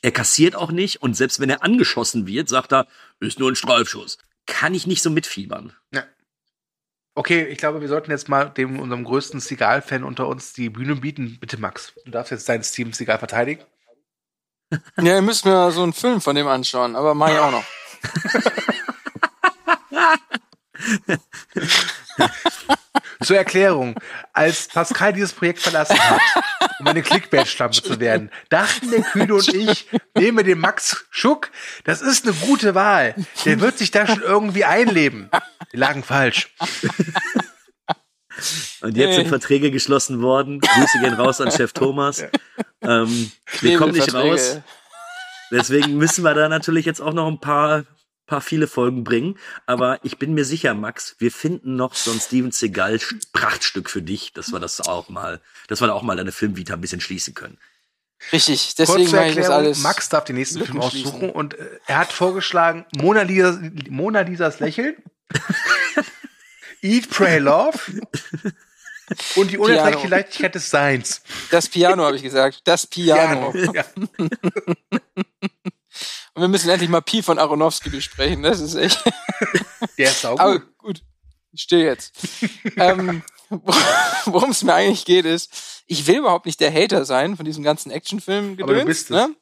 [0.00, 2.86] er kassiert auch nicht und selbst wenn er angeschossen wird, sagt er,
[3.20, 4.16] ist nur ein Streifschuss.
[4.46, 5.74] Kann ich nicht so mitfiebern.
[5.92, 6.04] Ja.
[7.14, 10.96] Okay, ich glaube, wir sollten jetzt mal dem unserem größten Seagal-Fan unter uns die Bühne
[10.96, 11.36] bieten.
[11.38, 13.62] Bitte, Max, du darfst jetzt deinen Steven Seagal verteidigen.
[14.98, 17.64] Ja, ihr müsst mir so einen Film von dem anschauen, aber mach ich auch noch.
[23.22, 23.96] Zur Erklärung,
[24.32, 26.20] als Pascal dieses Projekt verlassen hat,
[26.78, 31.50] um eine Clickbait-Schlampe zu werden, dachten der Kühne und ich, nehmen wir den Max Schuck,
[31.84, 33.14] das ist eine gute Wahl.
[33.44, 35.30] Der wird sich da schon irgendwie einleben.
[35.70, 36.54] Wir lagen falsch.
[38.80, 39.28] Und jetzt sind.
[39.28, 40.60] Verträge geschlossen worden.
[40.60, 42.24] Grüße gehen raus an Chef Thomas.
[42.80, 44.60] Ähm, wir kommen nicht raus.
[45.50, 47.84] Deswegen müssen wir da natürlich jetzt auch noch ein paar,
[48.28, 49.36] paar viele Folgen bringen.
[49.66, 53.00] Aber ich bin mir sicher, Max, wir finden noch so ein Steven Seagal
[53.32, 56.74] Prachtstück für dich, dass wir das auch mal, dass wir da auch mal deine Filmvita
[56.74, 57.58] ein bisschen schließen können.
[58.32, 59.78] Richtig, deswegen Kurze mache ich das Erklärung, alles.
[59.80, 64.58] Max darf den nächsten Film aussuchen und äh, er hat vorgeschlagen Mona, Lisa, Mona Lisas
[64.60, 64.96] Lächeln,
[66.82, 67.78] Eat, Pray, Love
[69.36, 70.16] und die unerträgliche Piano.
[70.16, 71.22] Leichtigkeit des Seins.
[71.50, 72.60] Das Piano habe ich gesagt.
[72.64, 73.54] Das Piano.
[73.72, 73.84] Ja.
[76.34, 78.42] Und wir müssen endlich mal Pi von Aronofsky besprechen.
[78.42, 79.02] Das ist echt.
[79.98, 80.40] Der ist saugut.
[80.40, 81.02] Aber gut,
[81.52, 82.12] ich stehe jetzt.
[82.76, 83.22] ähm,
[84.26, 87.64] Worum es mir eigentlich geht, ist, ich will überhaupt nicht der Hater sein von diesem
[87.64, 89.10] ganzen Actionfilm Aber du bist es.
[89.10, 89.34] ne?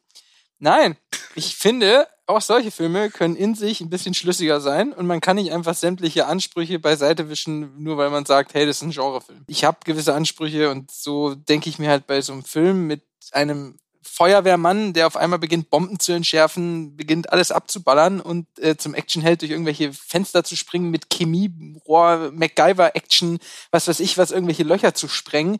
[0.58, 0.96] Nein,
[1.34, 5.36] ich finde, auch solche Filme können in sich ein bisschen schlüssiger sein und man kann
[5.36, 9.44] nicht einfach sämtliche Ansprüche beiseite wischen, nur weil man sagt, hey, das ist ein Genrefilm.
[9.48, 13.02] Ich habe gewisse Ansprüche und so denke ich mir halt bei so einem Film mit
[13.32, 18.94] einem Feuerwehrmann, der auf einmal beginnt, Bomben zu entschärfen, beginnt alles abzuballern und äh, zum
[18.94, 23.38] Actionheld durch irgendwelche Fenster zu springen, mit Chemierohr, MacGyver-Action,
[23.70, 25.58] was weiß ich, was irgendwelche Löcher zu sprengen.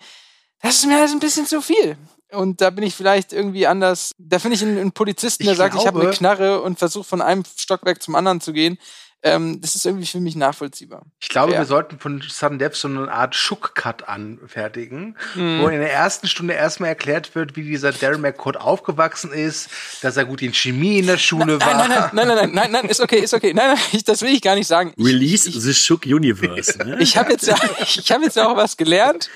[0.62, 1.98] Das ist mir alles ein bisschen zu viel.
[2.32, 4.12] Und da bin ich vielleicht irgendwie anders.
[4.18, 6.78] Da finde ich einen, einen Polizisten, der Ich sagt, ich habe eine glaube- Knarre und
[6.78, 8.78] versuche von einem Stockwerk zum anderen zu gehen.
[9.22, 11.02] Ähm, das ist irgendwie für mich nachvollziehbar.
[11.18, 11.58] Ich glaube, Ja.
[11.60, 15.62] wir sollten von Sudden Death so eine Art Schuck-Cut anfertigen, Mhm.
[15.62, 19.68] wo in der ersten Stunde erstmal erklärt wird, wie dieser Darren McCord aufgewachsen ist,
[20.02, 21.88] dass er gut in Chemie in der Schule Nein, war.
[21.88, 23.52] nein, nein, nein, nein, nein, nein, nein, ist okay, ist okay.
[23.54, 24.92] Nein, nein, ich, das will ich gar nicht sagen.
[24.96, 26.78] Ich, Release ich, the Shook Universe.
[26.78, 26.96] Ne?
[27.00, 29.28] ich habe jetzt ja, ich habe jetzt ja auch was gelernt.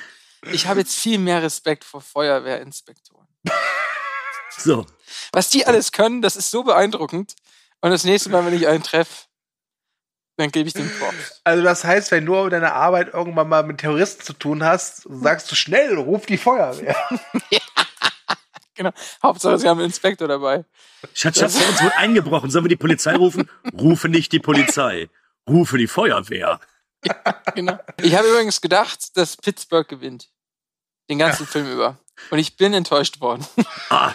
[0.52, 3.26] Ich habe jetzt viel mehr Respekt vor Feuerwehrinspektoren.
[4.56, 4.86] so.
[5.32, 7.34] Was die alles können, das ist so beeindruckend.
[7.80, 9.24] Und das nächste Mal, wenn ich einen treffe,
[10.40, 11.40] dann gebe ich den Props.
[11.44, 15.06] Also das heißt, wenn du auf deiner Arbeit irgendwann mal mit Terroristen zu tun hast,
[15.08, 16.96] sagst du schnell, ruf die Feuerwehr.
[18.76, 18.92] Genau.
[19.22, 20.64] Hauptsache, sie haben einen Inspektor dabei.
[21.12, 22.50] Schatz, Schatz, bei uns wird eingebrochen.
[22.50, 23.46] Sollen wir die Polizei rufen?
[23.78, 25.10] Rufe nicht die Polizei.
[25.46, 26.60] Rufe die Feuerwehr.
[27.54, 27.78] Genau.
[28.00, 30.30] Ich habe übrigens gedacht, dass Pittsburgh gewinnt.
[31.10, 31.98] Den ganzen Film über.
[32.30, 33.46] Und ich bin enttäuscht worden.
[33.90, 34.14] Ah,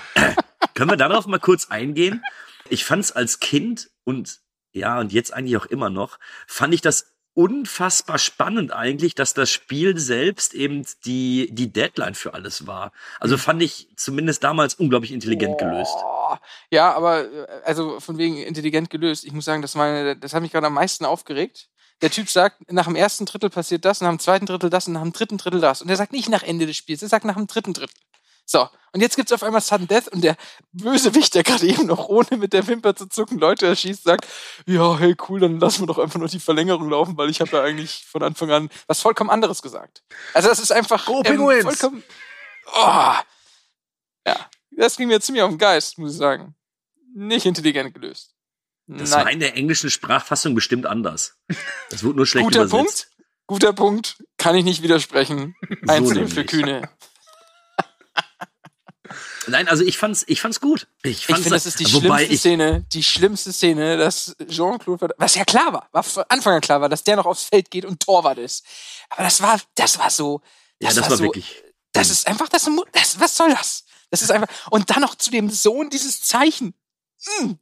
[0.74, 2.24] können wir darauf mal kurz eingehen?
[2.68, 4.40] Ich fand es als Kind und
[4.76, 9.50] ja, und jetzt eigentlich auch immer noch, fand ich das unfassbar spannend eigentlich, dass das
[9.52, 12.92] Spiel selbst eben die, die Deadline für alles war.
[13.20, 15.96] Also fand ich zumindest damals unglaublich intelligent gelöst.
[15.98, 16.36] Oh,
[16.72, 19.26] ja, aber äh, also von wegen intelligent gelöst.
[19.26, 21.70] Ich muss sagen, das, meine, das hat mich gerade am meisten aufgeregt.
[22.02, 24.94] Der Typ sagt, nach dem ersten Drittel passiert das, nach dem zweiten Drittel das und
[24.94, 25.82] nach dem dritten Drittel das.
[25.82, 27.96] Und er sagt nicht nach Ende des Spiels, er sagt nach dem dritten Drittel.
[28.46, 30.38] So, und jetzt gibt's auf einmal Sudden Death und der
[30.72, 34.26] Bösewicht, der gerade eben noch ohne mit der Wimper zu zucken Leute erschießt, sagt,
[34.66, 37.52] ja, hey, cool, dann lassen wir doch einfach nur die Verlängerung laufen, weil ich habe
[37.52, 40.04] da eigentlich von Anfang an was vollkommen anderes gesagt.
[40.34, 41.64] Also das ist einfach Go Penguins!
[41.64, 42.04] vollkommen...
[42.74, 43.14] Oh,
[44.28, 46.56] ja, das ging mir ziemlich auf den Geist, muss ich sagen.
[47.14, 48.34] Nicht intelligent gelöst.
[48.88, 49.26] Das Nein.
[49.26, 51.38] war in der englischen Sprachfassung bestimmt anders.
[51.90, 53.08] Das wurde nur schlecht Guter übersetzt.
[53.08, 53.08] Punkt.
[53.48, 54.24] Guter Punkt.
[54.38, 55.56] Kann ich nicht widersprechen.
[55.88, 56.48] Einzeln für nämlich.
[56.48, 56.90] Kühne.
[59.48, 60.88] Nein, also ich fand's, ich fand's gut.
[61.04, 65.10] Ich, Ich fand's, finde, das ist die schlimmste ich, Szene, die schlimmste Szene, dass Jean-Claude,
[65.18, 67.70] was ja klar war, war von Anfang an klar war, dass der noch aufs Feld
[67.72, 68.66] geht und Torwart ist.
[69.10, 70.42] Aber das war, das war so,
[70.80, 71.64] ja, das, das war so, wirklich.
[71.94, 73.86] das ist einfach, das, das, was soll das?
[74.10, 76.74] Das ist einfach, und dann noch zu dem Sohn dieses Zeichen.
[77.40, 77.54] Mm.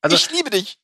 [0.00, 0.78] Also, ich liebe dich.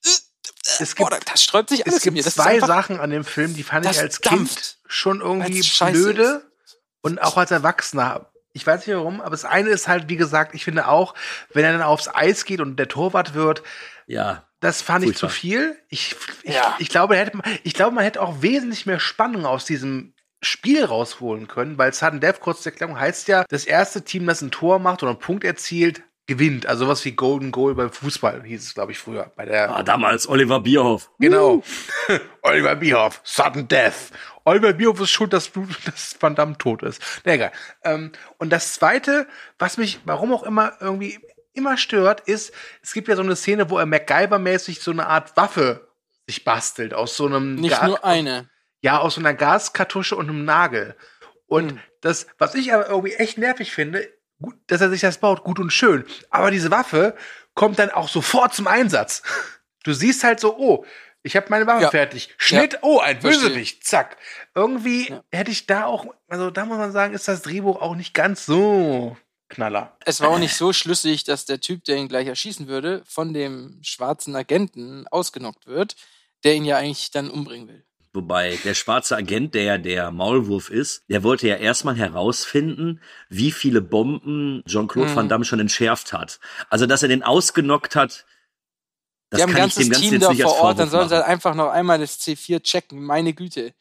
[0.79, 2.23] Es Boah, gibt, das sträubt sich alles es gibt mir.
[2.23, 5.21] Das ist zwei Sachen an dem Film, die fand ich das als dampft, Kind schon
[5.21, 6.51] irgendwie blöde
[7.01, 8.32] und auch als Erwachsener.
[8.53, 11.15] Ich weiß nicht warum, aber das eine ist halt, wie gesagt, ich finde auch,
[11.55, 13.63] wenn er dann aufs Eis geht und der Torwart wird,
[14.07, 15.31] Ja, das fand ich Furchtbar.
[15.31, 15.77] zu viel.
[15.89, 16.77] Ich, ich, Ja.
[16.79, 20.13] ich, glaube, hätte, man- ich glaube, man hätte auch wesentlich mehr Spannung aus diesem
[20.43, 24.51] Spiel rausholen können, weil Sudden Death, kurze Erklärung, heißt ja, das erste Team, das ein
[24.51, 26.67] Tor macht oder einen Punkt erzielt, gewinnt.
[26.67, 29.33] Also was wie Golden Goal beim Fußball hieß es, glaube ich, früher.
[29.37, 31.11] Bei der ah, damals Oliver Bierhoff.
[31.19, 31.63] Genau.
[32.43, 34.11] Oliver Bierhoff, Sudden Death.
[34.45, 37.03] Oliver Bierhoff ist schuld, dass, du, dass Van Damme tot ist.
[37.25, 37.53] Na egal.
[37.85, 39.27] Ähm, und das Zweite,
[39.59, 41.19] was mich, warum auch immer, irgendwie
[41.55, 45.37] immer stört, ist, es gibt ja so eine Szene, wo er MacGyver-mäßig so eine Art
[45.37, 45.89] Waffe
[46.27, 48.49] sich bastelt aus so einem nicht Ga- nur eine.
[48.81, 50.97] ja, aus so einer Gaskartusche und einem Nagel.
[51.47, 51.81] Und Hm.
[52.01, 54.09] das, was ich aber irgendwie echt nervig finde,
[54.43, 56.05] gut, dass er sich das baut, gut und schön.
[56.31, 57.17] Aber diese Waffe
[57.55, 59.23] kommt dann auch sofort zum Einsatz.
[59.85, 60.85] Du siehst halt so, oh,
[61.23, 61.91] ich habe meine Waffe Ja.
[61.91, 62.35] fertig.
[62.37, 63.19] Schnitt, oh, ein.
[63.21, 64.17] Bösewicht, zack.
[64.55, 65.23] Irgendwie Ja.
[65.33, 68.45] hätte ich da auch, also da muss man sagen, ist das Drehbuch auch nicht ganz
[68.47, 69.17] so
[69.49, 69.97] Knaller.
[70.07, 73.35] Es war auch nicht so schlüssig, dass der Typ, der ihn gleich erschießen würde, von
[73.35, 75.95] dem schwarzen Agenten ausgenockt wird,
[76.43, 77.85] der ihn ja eigentlich dann umbringen will.
[78.15, 83.53] Wobei der schwarze Agent, der ja der Maulwurf ist, der wollte ja erstmal herausfinden, wie
[83.53, 85.17] viele Bomben Jean-Claude Mhm.
[85.17, 86.39] Van Damme schon entschärft hat.
[86.69, 88.27] Also, dass er den ausgenockt hat,
[89.31, 90.79] das Die haben ein kann ich ganzes dem Ganzen Team jetzt da nicht vor Ort,
[90.79, 93.73] dann sollen sie halt einfach noch einmal das C4 checken, meine Güte.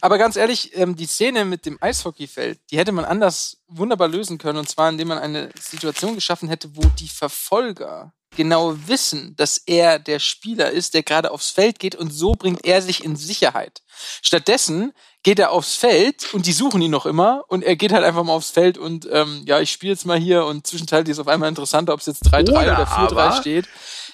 [0.00, 4.38] Aber ganz ehrlich, ähm, die Szene mit dem Eishockeyfeld, die hätte man anders wunderbar lösen
[4.38, 9.58] können, und zwar indem man eine Situation geschaffen hätte, wo die Verfolger genau wissen, dass
[9.58, 13.16] er der Spieler ist, der gerade aufs Feld geht und so bringt er sich in
[13.16, 13.82] Sicherheit.
[14.22, 14.92] Stattdessen
[15.24, 18.22] geht er aufs Feld und die suchen ihn noch immer und er geht halt einfach
[18.22, 21.26] mal aufs Feld und ähm, ja, ich spiele jetzt mal hier und zwischenzeitlich ist auf
[21.28, 23.68] einmal interessanter, ob es jetzt 3-3 Oder oder 4-3 aber- steht.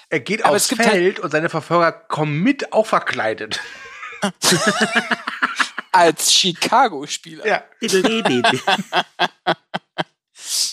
[0.09, 3.59] Er geht Aber aufs halt- Feld und seine Verfolger kommen mit, auch verkleidet.
[5.91, 7.45] Als Chicago-Spieler.
[7.47, 7.63] Ja.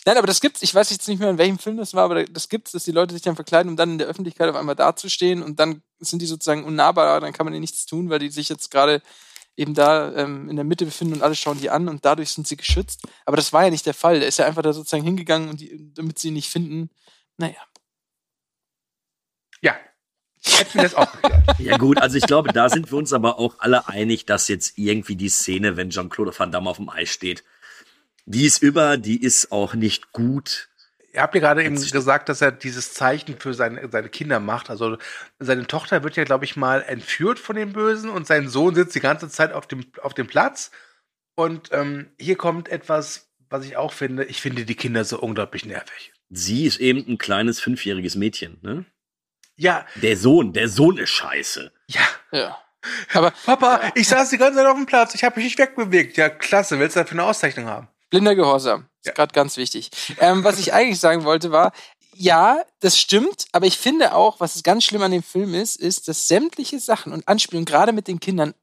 [0.07, 0.63] Nein, aber das gibt's.
[0.63, 2.93] Ich weiß jetzt nicht mehr, in welchem Film das war, aber das gibt's, dass die
[2.93, 6.21] Leute sich dann verkleiden, um dann in der Öffentlichkeit auf einmal dazustehen und dann sind
[6.21, 9.01] die sozusagen unnahbar, dann kann man ihnen nichts tun, weil die sich jetzt gerade
[9.57, 12.47] eben da ähm, in der Mitte befinden und alle schauen die an und dadurch sind
[12.47, 13.03] sie geschützt.
[13.25, 14.19] Aber das war ja nicht der Fall.
[14.19, 16.91] Der ist ja einfach da sozusagen hingegangen und die, damit sie ihn nicht finden.
[17.37, 17.57] Naja.
[20.47, 20.59] Ja.
[20.59, 21.43] Hätten wir das auch geklärt.
[21.59, 24.77] Ja gut, also ich glaube, da sind wir uns aber auch alle einig, dass jetzt
[24.77, 27.45] irgendwie die Szene, wenn Jean-Claude Van Damme auf dem Eis steht,
[28.27, 30.69] die ist über, die ist auch nicht gut.
[31.13, 34.69] Ihr habt ja gerade eben gesagt, dass er dieses Zeichen für seine, seine Kinder macht.
[34.69, 34.99] Also
[35.39, 38.97] seine Tochter wird ja, glaube ich, mal entführt von den Bösen und sein Sohn sitzt
[38.97, 40.73] die ganze Zeit auf dem, auf dem Platz.
[41.37, 44.25] Und ähm, hier kommt etwas, was ich auch finde.
[44.25, 46.13] Ich finde die Kinder so unglaublich nervig.
[46.31, 48.85] Sie ist eben ein kleines fünfjähriges Mädchen, ne?
[49.57, 51.73] Ja, Der Sohn, der Sohn ist scheiße.
[51.89, 52.01] ja.
[52.33, 52.59] Ja.
[53.15, 56.19] Aber Papa, ich saß die ganze Zeit auf dem Platz, ich habe mich nicht wegbewegt.
[56.19, 57.89] Ja, klasse, willst du dafür eine Auszeichnung haben?
[58.11, 59.13] blinder Gehorsam ist Ja.
[59.13, 59.91] gerade ganz wichtig.
[60.19, 61.73] Ähm, was ich eigentlich sagen wollte war,
[62.15, 66.07] ja, das stimmt, aber ich finde auch, was ganz schlimm an dem Film ist, ist,
[66.09, 68.55] dass sämtliche Sachen und Anspielungen, gerade mit den Kindern,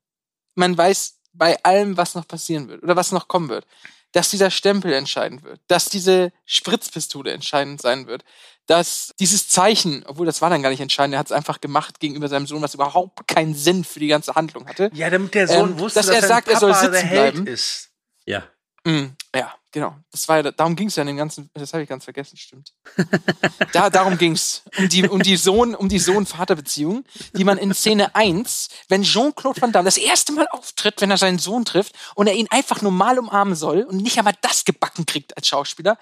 [0.55, 3.65] man weiß bei allem, was noch passieren wird oder was noch kommen wird,
[4.13, 8.23] dass dieser Stempel entscheidend wird, dass diese Spritzpistole entscheidend sein wird,
[8.67, 11.99] dass dieses Zeichen, obwohl das war dann gar nicht entscheidend, er hat es einfach gemacht
[11.99, 14.89] gegenüber seinem Sohn, was überhaupt keinen Sinn für die ganze Handlung hatte.
[14.93, 17.07] Ja, damit der Sohn Ähm, wusste, dass dass, er sagt, er Papa soll der sitzen
[17.07, 17.47] Held bleiben.
[17.47, 17.89] ist.
[18.25, 18.43] Ja.
[18.83, 19.95] Mm, ja, genau.
[20.11, 22.73] Das war darum ging es ja in dem ganzen, das habe ich ganz vergessen, stimmt.
[23.73, 27.03] da, darum ging's Um die, um die Sohn, um die Sohn-Vater-Beziehung,
[27.33, 31.17] die man in Szene 1, wenn Jean-Claude Van Damme das erste Mal auftritt, wenn er
[31.17, 35.05] seinen Sohn trifft und er ihn einfach normal umarmen soll und nicht einmal das gebacken
[35.05, 35.97] kriegt als Schauspieler.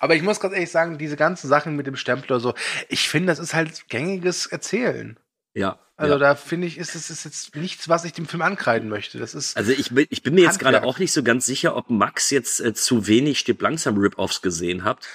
[0.00, 2.54] Aber ich muss ganz ehrlich sagen, diese ganzen Sachen mit dem Stempel oder so,
[2.88, 5.18] ich finde, das ist halt gängiges Erzählen.
[5.54, 5.78] Ja.
[5.96, 6.18] Also ja.
[6.20, 9.18] da finde ich, ist es ist jetzt nichts, was ich dem Film ankreiden möchte.
[9.18, 11.74] Das ist Also ich bin, ich bin mir jetzt gerade auch nicht so ganz sicher,
[11.74, 15.08] ob Max jetzt äh, zu wenig Stipp langsam Rip-Offs gesehen hat.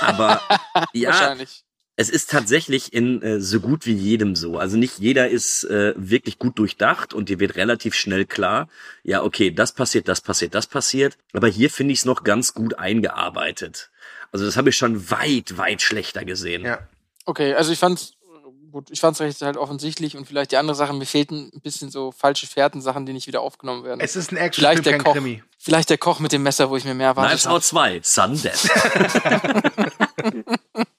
[0.00, 0.42] Aber
[0.92, 1.64] ja, Wahrscheinlich.
[1.96, 4.58] Es ist tatsächlich in äh, so gut wie jedem so.
[4.58, 8.68] Also nicht jeder ist äh, wirklich gut durchdacht und dir wird relativ schnell klar,
[9.04, 11.16] ja, okay, das passiert, das passiert, das passiert.
[11.32, 13.90] Aber hier finde ich es noch ganz gut eingearbeitet.
[14.32, 16.64] Also das habe ich schon weit, weit schlechter gesehen.
[16.64, 16.78] ja.
[17.26, 18.12] Okay, also ich fand's
[18.70, 21.90] gut, ich fand's recht halt offensichtlich und vielleicht die andere Sache, mir fehlten ein bisschen
[21.90, 24.00] so falsche Fährten-Sachen, die nicht wieder aufgenommen werden.
[24.00, 25.42] Es ist ein Action vielleicht der kein Koch, Krimi.
[25.56, 27.54] vielleicht der Koch mit dem Messer, wo ich mir mehr erwartet Knives habe.
[27.54, 28.68] Out 2, Sundeath.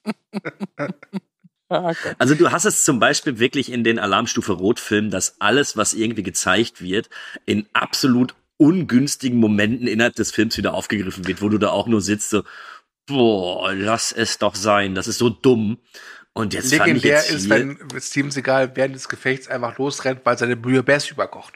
[1.68, 2.14] Ah, okay.
[2.18, 6.22] Also du hast es zum Beispiel wirklich in den Alarmstufe Rot-Filmen, dass alles, was irgendwie
[6.22, 7.10] gezeigt wird,
[7.44, 12.00] in absolut ungünstigen Momenten innerhalb des Films wieder aufgegriffen wird, wo du da auch nur
[12.00, 12.42] sitzt so,
[13.06, 15.78] boah, lass es doch sein, das ist so dumm.
[16.32, 19.78] Und jetzt fand ich Legendär jetzt ist, hier, wenn Steven Seagal während des Gefechts einfach
[19.78, 21.54] losrennt, weil seine Bouillabaisse überkocht.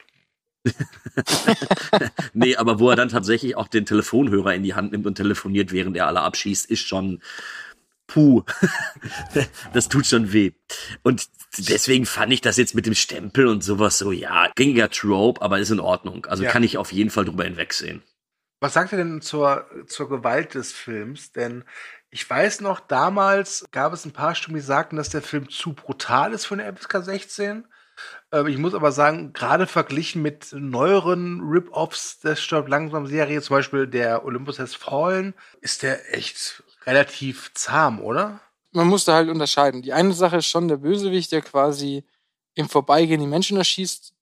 [2.33, 5.71] nee, aber wo er dann tatsächlich auch den Telefonhörer in die Hand nimmt und telefoniert,
[5.71, 7.21] während er alle abschießt, ist schon,
[8.13, 8.43] puh,
[9.73, 10.51] das tut schon weh.
[11.03, 15.41] Und deswegen fand ich das jetzt mit dem Stempel und sowas so, ja, gängiger Trope,
[15.41, 16.25] aber ist in Ordnung.
[16.25, 16.51] Also Ja.
[16.51, 18.03] kann ich auf jeden Fall drüber hinwegsehen.
[18.59, 21.31] Was sagt er denn zur, zur Gewalt des Films?
[21.31, 21.63] Denn
[22.09, 25.73] ich weiß noch, damals gab es ein paar Stimmen, die sagten, dass der Film zu
[25.73, 27.67] brutal ist für eine FSK 16.
[28.31, 33.55] Ähm, ich muss aber sagen, gerade verglichen mit neueren Rip-Offs der Stirb langsam Serie, zum
[33.55, 38.39] Beispiel der Olympus Has Fallen, ist der echt relativ zahm, oder?
[38.71, 39.81] Man muss da halt unterscheiden.
[39.81, 42.03] Die eine Sache ist schon der Bösewicht, der quasi
[42.53, 44.13] im Vorbeigehen die Menschen erschießt,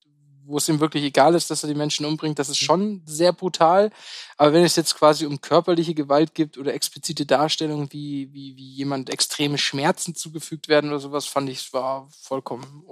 [0.45, 2.39] wo es ihm wirklich egal ist, dass er die Menschen umbringt.
[2.39, 3.91] Das ist schon sehr brutal.
[4.37, 8.71] Aber wenn es jetzt quasi um körperliche Gewalt gibt oder explizite Darstellungen, wie, wie, wie
[8.73, 12.83] jemand extreme Schmerzen zugefügt werden oder sowas, fand ich, es war vollkommen.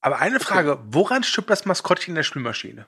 [0.00, 2.86] Aber eine Frage, woran stirbt das Maskottchen in der Spülmaschine?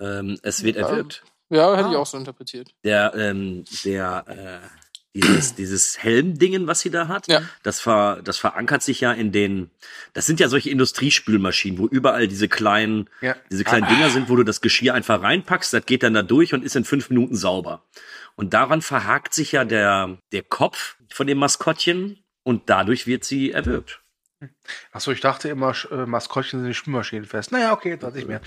[0.00, 1.22] Ähm, es wird Ähm, erwürgt.
[1.48, 2.00] Ja, hätte ich Ah.
[2.00, 2.74] auch so interpretiert.
[2.84, 4.79] Der, ähm, der, äh,
[5.14, 7.42] dieses, dieses Helmdingen, was sie da hat, Ja.
[7.62, 9.70] das, ver, das verankert sich ja in den,
[10.12, 13.36] das sind ja solche Industriespülmaschinen, wo überall diese kleinen, Ja.
[13.50, 13.88] diese kleinen Ah.
[13.90, 16.76] Dinger sind, wo du das Geschirr einfach reinpackst, das geht dann da durch und ist
[16.76, 17.84] in fünf Minuten sauber.
[18.36, 23.50] Und daran verhakt sich ja der, der Kopf von dem Maskottchen und dadurch wird sie
[23.50, 23.99] erwürgt.
[24.92, 27.52] Achso, ich dachte immer, äh, Maskottchen sind in Spülmaschinen fest.
[27.52, 28.40] Naja, okay, weiß ich mehr.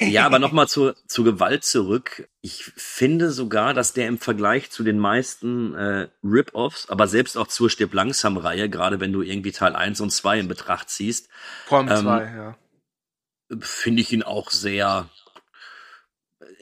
[0.00, 2.28] Ja, aber nochmal zur, zur Gewalt zurück.
[2.40, 7.46] Ich finde sogar, dass der im Vergleich zu den meisten äh, Rip-Offs, aber selbst auch
[7.46, 11.28] zur Stirb langsam Reihe, gerade wenn du irgendwie Teil 1 und 2 in Betracht ziehst,
[11.66, 13.58] Vor allem Ähm, zwei, ja.
[13.60, 15.08] finde ich ihn auch sehr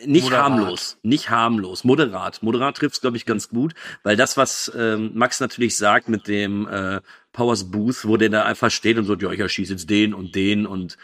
[0.04, 0.42] nicht Moderat.
[0.44, 2.42] harmlos, nicht harmlos, moderat.
[2.42, 6.66] Moderat trifft's glaube ich ganz gut, weil das was ähm, Max natürlich sagt mit dem
[6.68, 7.00] äh,
[7.32, 10.34] Powers Booth, wo der da einfach steht und so, ja, ich erschieße jetzt den und
[10.34, 10.96] den und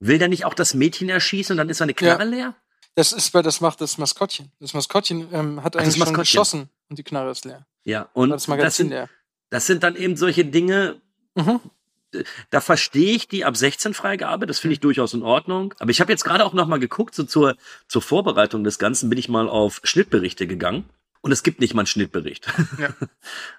[0.00, 2.54] will der nicht auch das Mädchen erschießen und dann ist seine Knarre leer?
[2.96, 4.52] Das ist, weil das macht das Maskottchen.
[4.60, 6.22] Das Maskottchen ähm, hat Ach, eigentlich schon Maskottchen.
[6.22, 7.66] geschossen und die Knarre ist leer.
[7.84, 9.08] Ja, und das das, sind, leer.
[9.50, 11.00] das sind dann eben solche Dinge,
[11.36, 11.60] Mhm.
[12.50, 15.74] Da verstehe ich die ab 16 Freigabe, das finde ich durchaus in Ordnung.
[15.78, 17.56] Aber ich habe jetzt gerade auch noch mal geguckt, so zur,
[17.88, 20.84] zur Vorbereitung des Ganzen bin ich mal auf Schnittberichte gegangen.
[21.20, 22.46] Und es gibt nicht mal einen Schnittbericht.
[22.78, 22.90] Ja.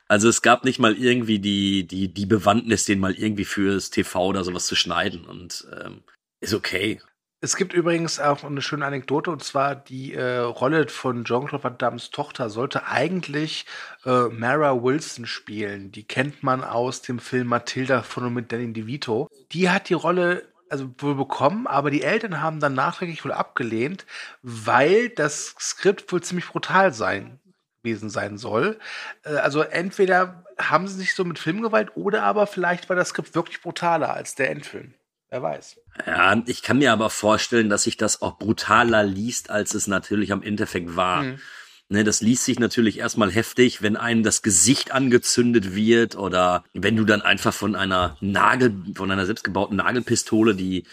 [0.08, 4.28] Also es gab nicht mal irgendwie die, die, die Bewandtnis, den mal irgendwie fürs TV
[4.28, 5.26] oder sowas zu schneiden.
[5.26, 6.04] Und ähm,
[6.42, 7.02] ist okay.
[7.42, 11.98] Es gibt übrigens auch eine schöne Anekdote, und zwar die äh, Rolle von Jean-Claude Van
[12.12, 13.66] Tochter sollte eigentlich
[14.06, 15.92] äh, Mara Wilson spielen.
[15.92, 19.28] Die kennt man aus dem Film Matilda von und mit Danny DeVito.
[19.52, 24.06] Die hat die Rolle also wohl bekommen, aber die Eltern haben dann nachträglich wohl abgelehnt,
[24.42, 27.40] weil das Skript wohl ziemlich brutal sein
[27.84, 28.80] gewesen sein soll.
[29.24, 33.36] Äh, also entweder haben sie sich so mit Filmgewalt oder aber vielleicht war das Skript
[33.36, 34.96] wirklich brutaler als der Endfilm.
[35.30, 35.80] Wer weiß.
[36.06, 40.32] Ja, ich kann mir aber vorstellen, dass sich das auch brutaler liest, als es natürlich
[40.32, 41.24] am Endeffekt war.
[41.24, 41.40] Mhm.
[41.88, 46.96] Ne, das liest sich natürlich erstmal heftig, wenn einem das Gesicht angezündet wird oder wenn
[46.96, 50.86] du dann einfach von einer Nagel, von einer selbstgebauten Nagelpistole die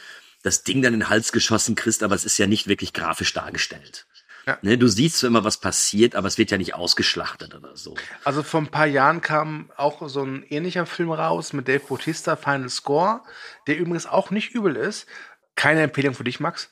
[0.43, 3.33] das Ding dann in den Hals geschossen kriegst, aber es ist ja nicht wirklich grafisch
[3.33, 4.07] dargestellt.
[4.47, 4.59] Ja.
[4.63, 7.95] Ne, du siehst zwar immer, was passiert, aber es wird ja nicht ausgeschlachtet oder so.
[8.25, 12.37] Also vor ein paar Jahren kam auch so ein ähnlicher Film raus mit Dave Bautista,
[12.37, 13.23] Final Score,
[13.67, 15.07] der übrigens auch nicht übel ist.
[15.55, 16.71] Keine Empfehlung für dich, Max.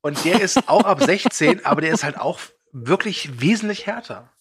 [0.00, 2.40] Und der ist auch ab 16, aber der ist halt auch
[2.72, 4.32] wirklich wesentlich härter.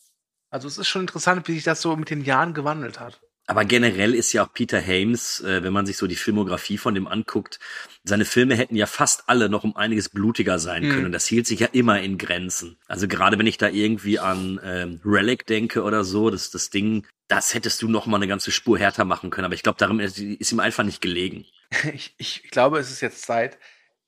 [0.50, 3.22] Also es ist schon interessant, wie sich das so mit den Jahren gewandelt hat.
[3.52, 6.96] Aber generell ist ja auch Peter Hames, äh, wenn man sich so die Filmografie von
[6.96, 7.60] dem anguckt,
[8.06, 11.00] seine Filme hätten ja fast alle noch um einiges blutiger sein können.
[11.00, 11.06] Mhm.
[11.08, 12.78] Und das hielt sich ja immer in Grenzen.
[12.88, 17.06] Also gerade wenn ich da irgendwie an ähm, Relic denke oder so, das, das Ding,
[17.28, 19.44] das hättest du noch mal eine ganze Spur härter machen können.
[19.44, 21.46] Aber ich glaube, darum ist, ist ihm einfach nicht gelegen.
[21.94, 23.58] Ich, ich glaube, es ist jetzt Zeit.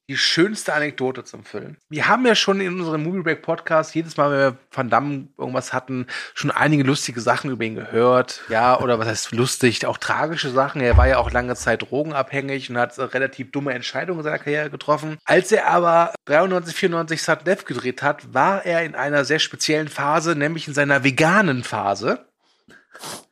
[0.10, 1.78] Die schönste Anekdote zum Film.
[1.88, 5.30] Wir haben ja schon in unserem Movie Break Podcast jedes Mal, wenn wir Van Damme
[5.38, 8.42] irgendwas hatten, schon einige lustige Sachen über ihn gehört.
[8.50, 9.86] Ja, oder was heißt lustig?
[9.86, 10.82] Auch tragische Sachen.
[10.82, 14.70] Er war ja auch lange Zeit drogenabhängig und hat relativ dumme Entscheidungen in seiner Karriere
[14.70, 15.20] getroffen.
[15.24, 19.88] Als er aber 93, 94 Sat Death gedreht hat, war er in einer sehr speziellen
[19.88, 22.26] Phase, nämlich in seiner veganen Phase.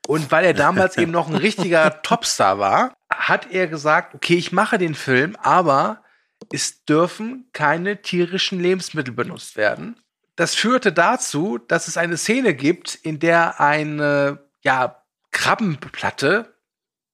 [0.07, 4.53] Und weil er damals eben noch ein richtiger Topstar war, hat er gesagt, okay, ich
[4.53, 6.01] mache den Film, aber
[6.51, 9.99] es dürfen keine tierischen Lebensmittel benutzt werden.
[10.35, 16.53] Das führte dazu, dass es eine Szene gibt, in der eine ja, Krabbenplatte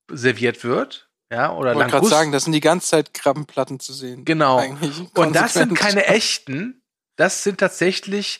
[0.09, 1.09] serviert wird.
[1.31, 4.23] Ja, oder Ich wollte gerade sagen, das sind die ganze Zeit Krabbenplatten zu sehen.
[4.23, 4.63] Genau.
[5.13, 6.81] Und das sind keine echten.
[7.17, 8.39] Das sind tatsächlich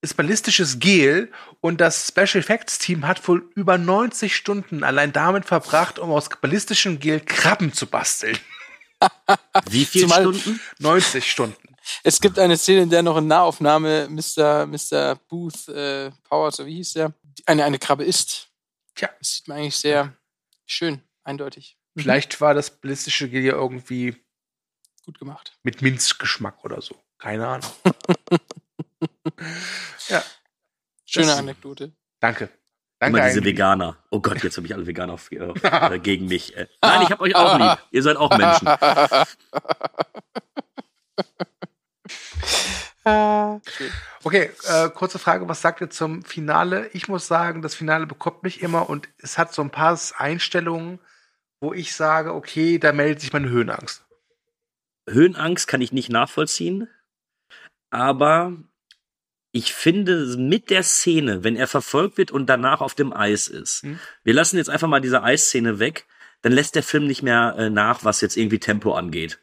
[0.00, 5.44] ist ballistisches Gel und das Special Effects Team hat wohl über 90 Stunden allein damit
[5.44, 8.38] verbracht, um aus ballistischem Gel Krabben zu basteln.
[9.68, 10.60] Wie viele Stunden?
[10.78, 11.76] 90 Stunden.
[12.02, 14.66] Es gibt eine Szene, in der noch in Nahaufnahme Mr.
[14.66, 15.16] Mr.
[15.28, 17.14] Booth äh, Powers, so wie hieß der,
[17.46, 18.48] eine, eine Krabbe isst.
[18.94, 19.08] Tja.
[19.18, 20.14] Das sieht man eigentlich sehr
[20.66, 21.78] schön, eindeutig.
[21.96, 24.16] Vielleicht war das ballistische Gel ja irgendwie
[25.04, 25.58] Gut gemacht.
[25.62, 26.94] mit Minzgeschmack oder so.
[27.18, 27.70] Keine Ahnung.
[30.08, 30.22] ja,
[31.04, 31.92] Schöne Anekdote.
[32.20, 32.50] danke.
[32.98, 33.18] Danke.
[33.18, 33.44] Immer diese.
[33.44, 33.96] Veganer.
[34.10, 36.56] Oh Gott, jetzt habe ich alle Veganer auf, auf, äh, gegen mich.
[36.56, 37.78] Äh, nein, ich habe euch auch lieb.
[37.90, 38.68] Ihr seid auch Menschen.
[44.24, 46.90] Okay, äh, kurze Frage, was sagt ihr zum Finale?
[46.92, 50.98] Ich muss sagen, das Finale bekommt mich immer und es hat so ein paar Einstellungen,
[51.60, 54.04] wo ich sage, okay, da meldet sich meine Höhenangst.
[55.08, 56.88] Höhenangst kann ich nicht nachvollziehen,
[57.90, 58.52] aber
[59.58, 63.84] ich finde mit der Szene, wenn er verfolgt wird und danach auf dem Eis ist,
[63.84, 63.98] Mhm.
[64.24, 66.06] wir lassen jetzt einfach mal diese Eisszene weg,
[66.42, 69.40] dann lässt der Film nicht mehr äh, nach, was jetzt irgendwie Tempo angeht.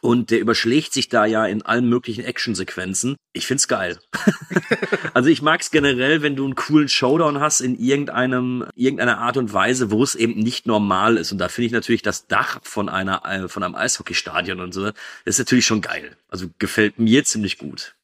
[0.00, 3.16] Und der überschlägt sich da ja in allen möglichen Actionsequenzen.
[3.32, 3.98] Ich find's geil.
[5.14, 9.54] also ich mag's generell, wenn du einen coolen Showdown hast in irgendeinem, irgendeiner Art und
[9.54, 11.32] Weise, wo es eben nicht normal ist.
[11.32, 14.84] Und da finde ich natürlich das Dach von einer, äh, von einem Eishockeystadion und so,
[14.84, 16.16] das ist natürlich schon geil.
[16.28, 17.94] Also gefällt mir ziemlich gut.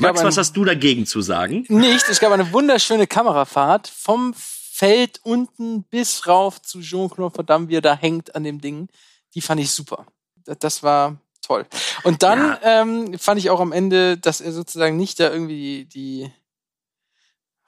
[0.00, 1.64] Max, ein- was hast du dagegen zu sagen?
[1.68, 7.68] Nicht, es gab eine wunderschöne Kamerafahrt vom Feld unten bis rauf zu Jean-Claude Van Damme,
[7.68, 8.88] wie er da hängt an dem Ding.
[9.34, 10.06] Die fand ich super.
[10.44, 11.16] Das- Das war
[11.46, 11.66] toll.
[12.04, 12.82] Und dann Ja.
[12.82, 16.32] ähm, fand ich auch am Ende, dass er sozusagen nicht da irgendwie die, die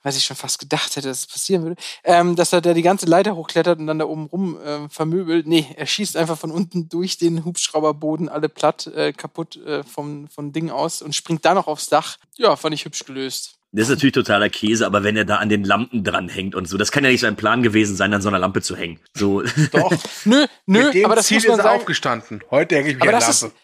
[0.05, 2.83] was ich schon fast gedacht hätte, dass es passieren würde, ähm, dass er da die
[2.83, 5.47] ganze Leiter hochklettert und dann da oben rum ähm, vermöbelt.
[5.47, 10.27] Nee, er schießt einfach von unten durch den Hubschrauberboden alle platt, äh, kaputt äh, vom,
[10.27, 12.17] vom Ding aus und springt da noch aufs Dach.
[12.37, 13.55] Ja, fand ich hübsch gelöst.
[13.71, 16.69] Das ist natürlich totaler Käse, aber wenn er da an den Lampen dran hängt und
[16.69, 18.99] so, das kann ja nicht sein Plan gewesen sein, an so einer Lampe zu hängen.
[19.15, 19.41] So,
[19.71, 19.91] Doch,
[20.25, 21.79] Nö, nö, mit dem aber das Ziel muss man ist er sagen.
[21.79, 22.43] aufgestanden.
[22.51, 23.55] Heute hänge ich mich Aber an das Lampe.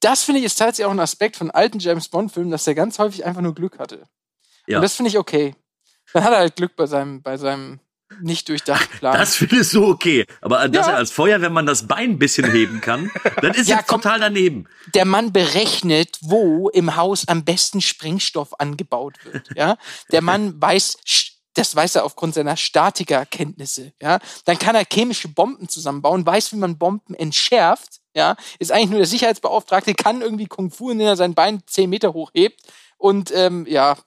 [0.00, 2.98] Das finde ich ist tatsächlich auch ein Aspekt von alten James Bond-Filmen, dass er ganz
[2.98, 4.04] häufig einfach nur Glück hatte.
[4.66, 4.78] Ja.
[4.78, 5.54] Und das finde ich okay.
[6.14, 7.80] Dann hat er halt Glück bei seinem, bei seinem
[8.20, 9.16] nicht durchdachten Plan.
[9.16, 10.26] das findest du okay.
[10.42, 10.92] Aber dass Ja.
[10.92, 13.10] er als Feuerwehrmann das Bein ein bisschen heben kann,
[13.40, 14.02] das ist Ja, jetzt komm.
[14.02, 14.66] total daneben.
[14.94, 19.48] der Mann berechnet, wo im Haus am besten Sprengstoff angebaut wird.
[19.56, 19.78] Ja,
[20.12, 20.98] der Mann weiß,
[21.54, 23.92] Das weiß er aufgrund seiner Statikerkenntnisse.
[24.00, 28.00] Ja, dann kann er chemische Bomben zusammenbauen, weiß, wie man Bomben entschärft.
[28.14, 31.88] Ja, ist eigentlich nur der Sicherheitsbeauftragte, kann irgendwie Kung Fu, indem er sein Bein zehn
[31.88, 32.60] Meter hoch hebt.
[33.02, 33.98] Und ähm, ja,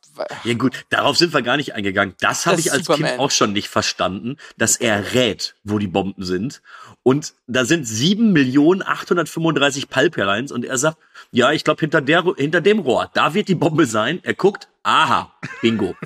[0.46, 2.16] Ja gut, darauf sind wir gar nicht eingegangen.
[2.22, 3.10] Das habe ich als Superman.
[3.10, 6.62] Kind auch schon nicht verstanden, dass er rät, wo die Bomben sind.
[7.04, 10.98] Und da sind 7.835 Palperlines und er sagt,
[11.32, 14.22] ja, ich glaube hinter, der, hinter dem Rohr, da wird die Bombe sein.
[14.24, 15.94] Er guckt, aha, bingo.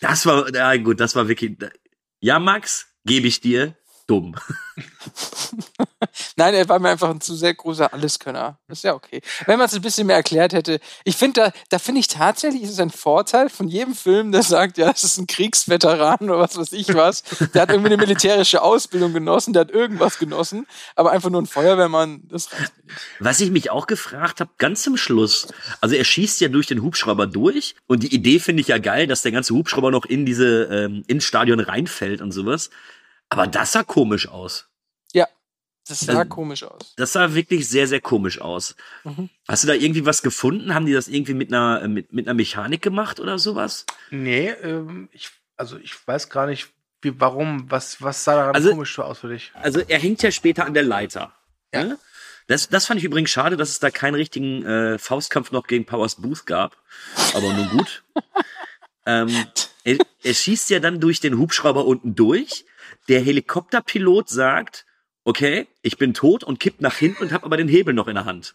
[0.00, 1.56] Das war, ja gut, das war wirklich,
[2.20, 3.74] ja Max, gebe ich dir,
[4.06, 4.36] dumm.
[6.38, 8.60] Nein, er war mir einfach ein zu sehr großer Alleskönner.
[8.68, 9.22] Ist ja okay.
[9.46, 10.78] Wenn man es ein bisschen mehr erklärt hätte.
[11.02, 14.44] Ich finde, da, da finde ich tatsächlich, ist es ein Vorteil von jedem Film, der
[14.44, 17.24] sagt, ja, das ist ein Kriegsveteran oder was weiß ich was.
[17.54, 21.46] Der hat irgendwie eine militärische Ausbildung genossen, der hat irgendwas genossen, aber einfach nur ein
[21.46, 22.96] Feuerwehrmann, das reicht nicht.
[23.18, 25.48] Was ich mich auch gefragt habe, ganz zum Schluss,
[25.80, 29.08] also er schießt ja durch den Hubschrauber durch und die Idee finde ich ja geil,
[29.08, 32.70] dass der ganze Hubschrauber noch in diese ähm, ins Stadion reinfällt und sowas.
[33.28, 34.67] Aber das sah komisch aus.
[35.88, 36.94] Das sah Ähm, komisch aus.
[36.96, 38.76] Das sah wirklich sehr, sehr komisch aus.
[39.04, 39.30] Mhm.
[39.48, 40.74] Hast du da irgendwie was gefunden?
[40.74, 43.86] Haben die das irgendwie mit einer, äh, mit, mit einer Mechanik gemacht oder sowas?
[44.10, 46.68] Nee, ähm, ich, also ich weiß gar nicht,
[47.02, 49.50] wie, warum, was, was sah daran Also- komisch so aus für dich?
[49.54, 51.32] Also er hängt ja später an der Leiter.
[51.72, 51.96] Ja.
[52.48, 55.84] Das, das fand ich übrigens schade, dass es da keinen richtigen äh, Faustkampf noch gegen
[55.84, 56.76] Powers Booth gab.
[57.34, 58.02] Aber nun gut.
[59.06, 59.28] ähm,
[59.84, 62.64] er, er schießt ja dann durch den Hubschrauber unten durch.
[63.08, 64.86] Der Helikopterpilot sagt,
[65.28, 68.14] okay, ich bin tot und kippt nach hinten und habe aber den Hebel noch in
[68.14, 68.54] der Hand.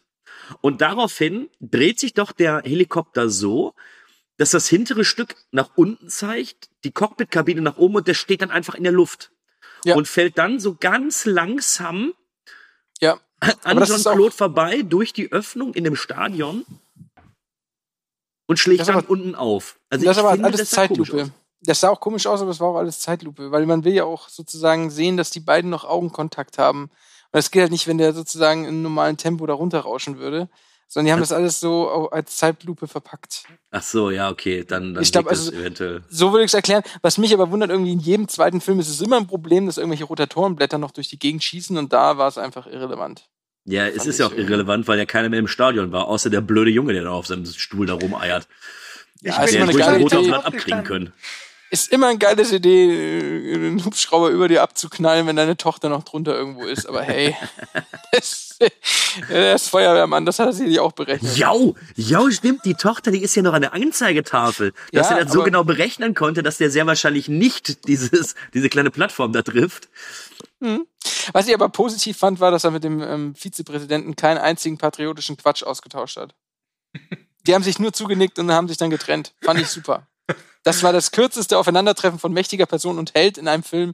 [0.60, 3.76] Und daraufhin dreht sich doch der Helikopter so,
[4.38, 8.50] dass das hintere Stück nach unten zeigt, die Cockpitkabine nach oben und der steht dann
[8.50, 9.32] einfach in der Luft.
[9.86, 9.94] Ja.
[9.96, 12.14] Und fällt dann so ganz langsam
[13.00, 13.20] Ja.
[13.64, 16.66] an Jean-Claude vorbei durch die Öffnung in dem Stadion
[18.48, 19.78] und schlägt dann aber- unten auf.
[19.92, 21.32] Also das ich ist aber finde, alles Zeitlupe.
[21.66, 24.03] Das sah auch komisch aus, aber es war auch alles Zeitlupe, weil man will ja
[24.03, 26.84] auch sozusagen sehen, dass die beiden noch Augenkontakt haben.
[26.84, 26.89] Und
[27.32, 30.49] das geht halt nicht, wenn der sozusagen in normalen Tempo da runterrauschen würde,
[30.89, 33.45] sondern die haben das alles so als Zeitlupe verpackt.
[33.72, 36.03] Ach so, ja, okay, dann, dann Ich glaub, liegt das also- eventuell.
[36.09, 36.84] So würde ich es erklären.
[37.01, 39.78] Was mich aber wundert, irgendwie in jedem zweiten Film ist es immer ein Problem, dass
[39.78, 43.30] irgendwelche Rotatorenblätter noch durch die Gegend schießen und da war es einfach irrelevant.
[43.66, 44.51] Ja, es ist ich ja auch irgendwie.
[44.51, 47.26] irrelevant, weil ja keiner mehr im Stadion war, außer der blöde Junge, der da auf
[47.26, 48.47] seinem Stuhl da rumeiert.
[49.22, 50.30] Ja, Der ist hätte immer eine ruhig geile ein Rot aufs Idee.
[50.32, 51.14] Blatt abkriegen können.
[51.74, 56.04] Ist immer eine geile Idee, äh, einen Hubschrauber über dir abzuknallen, wenn deine Tochter noch
[56.04, 56.86] drunter irgendwo ist.
[56.86, 57.36] Aber hey,
[58.12, 58.60] das,
[59.28, 61.36] der ist Feuerwehrmann, das hat er sich auch berechnet.
[61.36, 65.26] Jau, jau, stimmt, die Tochter, die ist ja noch an der Anzeigetafel, dass Ja, er
[65.26, 69.42] das so genau berechnen konnte, dass der sehr wahrscheinlich nicht dieses, diese kleine Plattform da
[69.42, 69.90] trifft.
[71.34, 75.38] Was ich aber positiv fand, war, dass er mit dem ähm, Vizepräsidenten keinen einzigen patriotischen
[75.38, 76.36] Quatsch ausgetauscht hat.
[77.48, 79.34] Die haben sich nur zugenickt und haben sich dann getrennt.
[79.42, 80.08] Fand ich super.
[80.64, 83.94] Das war das kürzeste Aufeinandertreffen von mächtiger Person und Held in einem Film.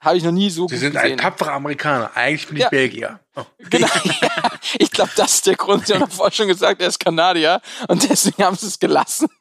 [0.00, 1.12] Habe ich noch nie so Sie sind gesehen.
[1.12, 2.12] ein tapferer Amerikaner.
[2.14, 2.68] Eigentlich bin ich Ja.
[2.68, 3.18] Belgier.
[3.34, 3.42] Oh.
[3.70, 4.30] Genau, ja,
[4.78, 5.88] ich glaube, das ist der Grund.
[5.88, 9.26] Sie haben vorher schon gesagt, er ist Kanadier und deswegen haben sie es gelassen.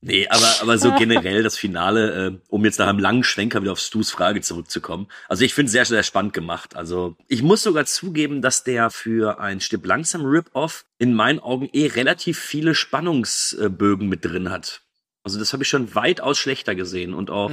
[0.00, 3.72] Nee, aber, aber so generell das Finale, äh, um jetzt nach einem langen Schwenker wieder
[3.72, 5.08] auf Stu's Frage zurückzukommen.
[5.28, 6.76] Also ich finde es sehr, sehr spannend gemacht.
[6.76, 11.68] Also ich muss sogar zugeben, dass der für ein Stück langsam Rip-Off in meinen Augen
[11.72, 14.82] eh relativ viele Spannungsbögen mit drin hat.
[15.24, 17.12] Also das habe ich schon weitaus schlechter gesehen.
[17.12, 17.50] Und auch,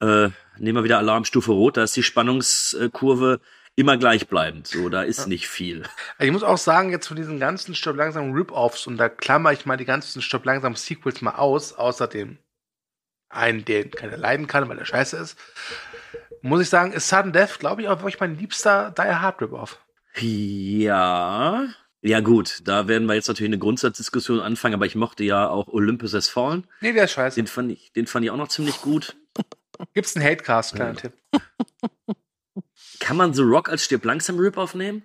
[0.00, 0.28] äh,
[0.58, 3.40] nehmen wir wieder Alarmstufe Rot, da ist die Spannungskurve
[3.78, 4.66] immer gleichbleibend.
[4.66, 5.84] So, da ist nicht viel.
[6.18, 9.52] Also ich muss auch sagen, jetzt von diesen ganzen Stopp langsam Rip-Offs, und da klammer
[9.52, 12.38] ich mal die ganzen Stopp langsam Sequels mal aus, außer dem
[13.28, 15.38] einen, den keiner leiden kann, weil der scheiße ist,
[16.42, 19.78] muss ich sagen, ist Sudden Death, glaube ich, auch wirklich mein liebster Die Hard Rip-Off.
[20.16, 21.68] Ja.
[22.00, 25.68] Ja gut, da werden wir jetzt natürlich eine Grundsatzdiskussion anfangen, aber ich mochte ja auch
[25.68, 26.66] Olympus Has Fallen.
[26.80, 27.36] Nee, der ist scheiße.
[27.36, 29.16] Den fand ich, den fand ich auch noch ziemlich gut.
[29.94, 31.12] Gibt's einen Hatecast, kleiner Tipp.
[33.00, 35.04] Kann man The Rock als Stirb langsam Rip aufnehmen?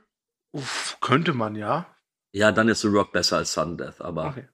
[0.51, 1.86] Uff, könnte man, ja.
[2.32, 4.47] Ja, dann ist The Rock besser als Sudden Death, aber Okay.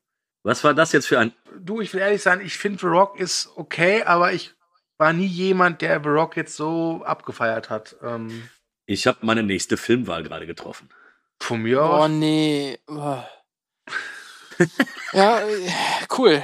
[0.44, 3.20] was war das jetzt für ein Du, ich will ehrlich sein, ich finde The Rock
[3.20, 4.54] ist okay, aber ich
[4.98, 7.96] war nie jemand, der The Rock jetzt so abgefeiert hat.
[8.02, 8.50] Ähm,
[8.86, 10.90] Ich habe meine nächste Filmwahl gerade getroffen.
[11.42, 12.10] von mir Oh aus.
[12.10, 12.78] nee.
[12.88, 13.24] Oh.
[15.14, 15.72] Ja, äh,
[16.18, 16.44] cool.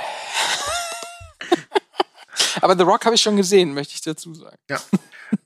[2.65, 4.57] Aber The Rock habe ich schon gesehen, möchte ich dazu sagen.
[4.67, 4.79] Ja.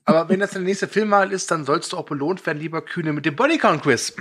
[0.06, 3.12] Aber wenn das der nächste Filmwahl ist, dann sollst du auch belohnt werden, lieber Kühne,
[3.12, 4.14] mit dem Bodycount-Quiz.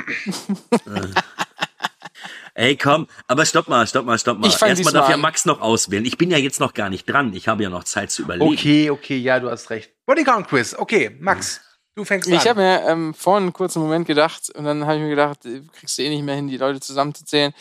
[2.56, 4.48] Ey, komm, aber stopp mal, stopp mal, stopp mal.
[4.50, 5.16] Ich Erstmal darf ja.
[5.16, 6.04] Max noch auswählen.
[6.04, 7.34] Ich bin ja jetzt noch gar nicht dran.
[7.34, 8.52] Ich habe ja noch Zeit zu überlegen.
[8.52, 9.94] Okay, okay, ja, du hast recht.
[10.06, 11.62] Bodycount-Quiz, okay, Max,
[11.96, 12.50] du fängst Ich an.
[12.50, 15.62] habe mir ähm, vorhin einen kurzen Moment gedacht und dann habe ich mir gedacht, äh,
[15.72, 17.54] kriegst du eh nicht mehr hin, die Leute zusammenzuzählen.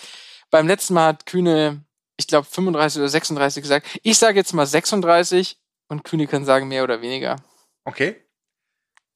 [0.51, 1.84] Beim letzten Mal hat Kühne
[2.18, 3.86] ich glaube, 35 oder 36 gesagt.
[4.02, 5.56] Ich sage jetzt mal 36
[5.88, 7.36] und Kühne kann sagen mehr oder weniger.
[7.84, 8.16] Okay.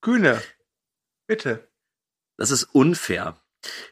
[0.00, 0.42] Kühne,
[1.26, 1.68] bitte.
[2.38, 3.36] Das ist unfair.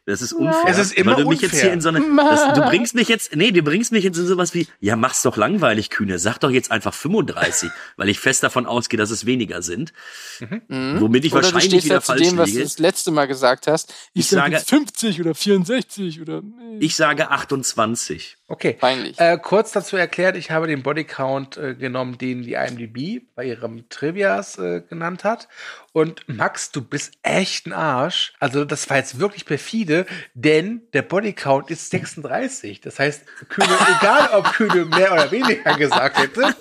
[0.04, 0.64] Das ist unfair.
[0.66, 1.72] Es ist immer weil du mich jetzt hier unfair.
[1.74, 4.52] in so eine, das, du bringst mich jetzt, nee, du bringst mich jetzt in sowas
[4.52, 6.18] wie, ja, mach's doch langweilig, Kühne.
[6.18, 9.92] Sag doch jetzt einfach 35, weil ich fest davon ausgehe, dass es weniger sind.
[10.40, 10.96] Mhm.
[11.00, 12.64] Womit ich oder du wahrscheinlich stehst wieder ja zu falsch dem, was du liege.
[12.64, 13.90] das letzte Mal gesagt hast.
[14.12, 16.42] Ich, Ich sage sage- jetzt 50 oder 64 oder.
[16.42, 16.78] Nee.
[16.80, 18.38] Ich sage 28.
[18.50, 18.72] Okay.
[18.72, 19.16] Peinlich.
[19.20, 23.88] Äh, kurz dazu erklärt, ich habe den Bodycount äh, genommen, den die IMDb bei ihrem
[23.88, 25.46] Trivias äh, genannt hat.
[25.92, 28.32] Und Max, du bist echt ein Arsch.
[28.40, 32.80] Also das war jetzt wirklich perfide, denn der Bodycount ist 36.
[32.80, 33.68] Das heißt, Kühne,
[34.00, 36.56] egal ob Kühne mehr oder weniger gesagt hätte,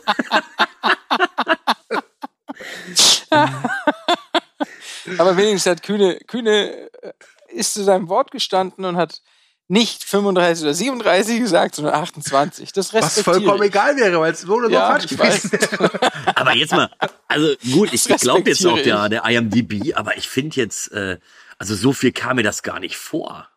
[5.17, 7.13] Aber wenigstens hat Kühne, Kühne äh,
[7.47, 9.23] ist zu seinem Wort gestanden und hat
[9.72, 12.74] nicht 35 oder 37 gesagt, sondern 28.
[12.74, 13.70] Das was respektiere vollkommen ich.
[13.70, 15.89] egal wäre, weil es wurde Ja, so falsch gewesen.
[16.36, 16.89] Aber jetzt mal,
[17.28, 21.20] also gut, ich glaube jetzt auch der, der IMDb, aber ich finde jetzt, äh,
[21.59, 23.47] also so viel kam mir das gar nicht vor.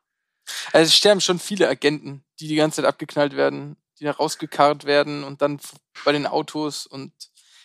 [0.73, 4.85] Also es sterben schon viele Agenten, die die ganze Zeit abgeknallt werden, die da rausgekarrt
[4.85, 5.61] werden und dann
[6.05, 7.13] bei den Autos und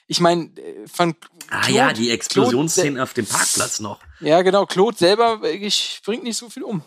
[0.09, 0.51] ich meine,
[0.93, 1.15] von
[1.49, 3.99] Ah Claude- ja, die Explosionsszenen auf dem Parkplatz noch.
[4.21, 6.81] Ja, genau, Claude selber ich, bringt nicht so viel um,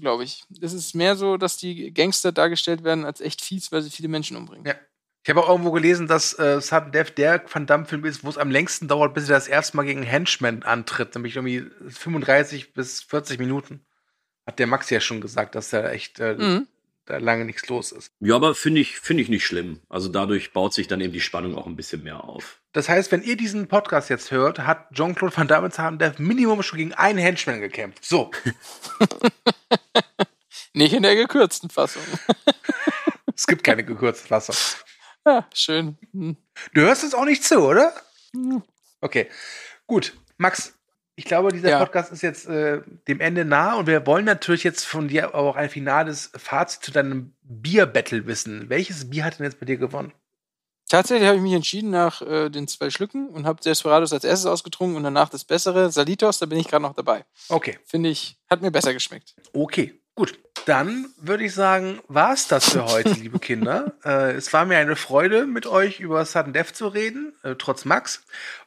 [0.00, 0.44] glaube ich.
[0.50, 4.08] Das ist mehr so, dass die Gangster dargestellt werden als echt fies, weil sie viele
[4.08, 4.66] Menschen umbringen.
[4.66, 4.74] Ja.
[5.22, 8.36] Ich habe auch irgendwo gelesen, dass äh, Sudden Death der Van Damme-Film ist, wo es
[8.36, 13.00] am längsten dauert, bis er das erste Mal gegen Henchman antritt, nämlich irgendwie 35 bis
[13.02, 13.80] 40 Minuten.
[14.46, 16.66] Hat der Max ja schon gesagt, dass da echt äh, Mhm.
[17.06, 18.08] da lange nichts los ist.
[18.20, 19.80] Ja, aber finde ich, finde ich nicht schlimm.
[19.88, 22.60] Also dadurch baut sich dann eben die Spannung auch ein bisschen mehr auf.
[22.74, 26.60] Das heißt, wenn ihr diesen Podcast jetzt hört, hat Jean-Claude Van Damme Sudden Death Minimum
[26.64, 28.04] schon gegen einen Henchman gekämpft.
[28.04, 28.32] So.
[30.74, 32.02] Nicht in der gekürzten Fassung.
[33.34, 34.56] es gibt keine gekürzte Fassung.
[35.26, 35.96] ja, schön.
[36.12, 36.36] Hm.
[36.74, 37.92] Du hörst es auch nicht zu, oder?
[38.32, 38.64] Hm.
[39.00, 39.28] Okay.
[39.86, 40.14] Gut.
[40.36, 40.74] Max,
[41.14, 41.78] ich glaube, dieser Ja.
[41.78, 45.54] Podcast ist jetzt äh, dem Ende nah und wir wollen natürlich jetzt von dir auch
[45.54, 48.68] ein finales Fazit zu deinem Bier-Battle wissen.
[48.68, 50.12] Welches Bier hat denn jetzt bei dir gewonnen?
[50.88, 54.46] Tatsächlich habe ich mich entschieden nach äh, den zwei Schlücken und habe Desperados als erstes
[54.46, 57.24] ausgetrunken und danach das bessere, Salitos, da bin ich gerade noch dabei.
[57.48, 57.78] Okay.
[57.84, 59.34] Finde ich, hat mir besser geschmeckt.
[59.52, 60.38] Okay, gut.
[60.66, 63.94] Dann würde ich sagen, war es das für heute, liebe Kinder.
[64.04, 67.84] Äh, es war mir eine Freude, mit euch über Sudden Death zu reden, äh, trotz
[67.84, 68.24] Max.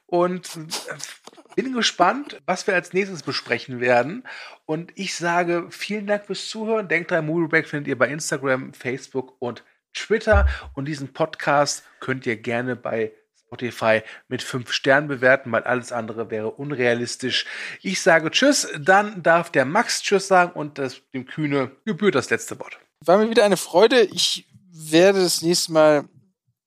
[0.08, 4.24] Und äh, bin gespannt, was wir als nächstes besprechen werden.
[4.66, 6.88] Und ich sage vielen Dank fürs Zuhören.
[6.88, 9.64] Denkt dran, Movie Break findet ihr bei Instagram, Facebook und
[9.98, 10.48] Twitter.
[10.74, 13.12] Und diesen Podcast könnt ihr gerne bei
[13.48, 17.46] Spotify mit fünf Sternen bewerten, weil alles andere wäre unrealistisch.
[17.82, 22.30] Ich sage Tschüss, dann darf der Max Tschüss sagen und das, dem Kühne gebührt das
[22.30, 22.78] letzte Wort.
[23.06, 24.02] War mir wieder eine Freude.
[24.02, 26.06] Ich werde das nächste Mal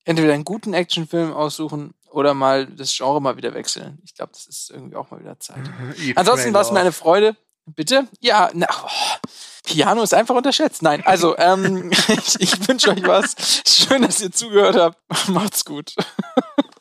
[0.05, 3.99] entweder einen guten Actionfilm aussuchen oder mal das Genre mal wieder wechseln.
[4.05, 5.61] Ich glaube, das ist irgendwie auch mal wieder Zeit.
[6.17, 7.37] Ansonsten war es mir eine Freude.
[7.67, 8.09] Bitte?
[8.21, 9.29] Ja, na, oh,
[9.65, 10.83] Piano ist einfach unterschätzt.
[10.83, 13.63] Nein, also ähm, ich, ich wünsche euch was.
[13.67, 15.29] Schön, dass ihr zugehört habt.
[15.29, 15.95] Macht's gut.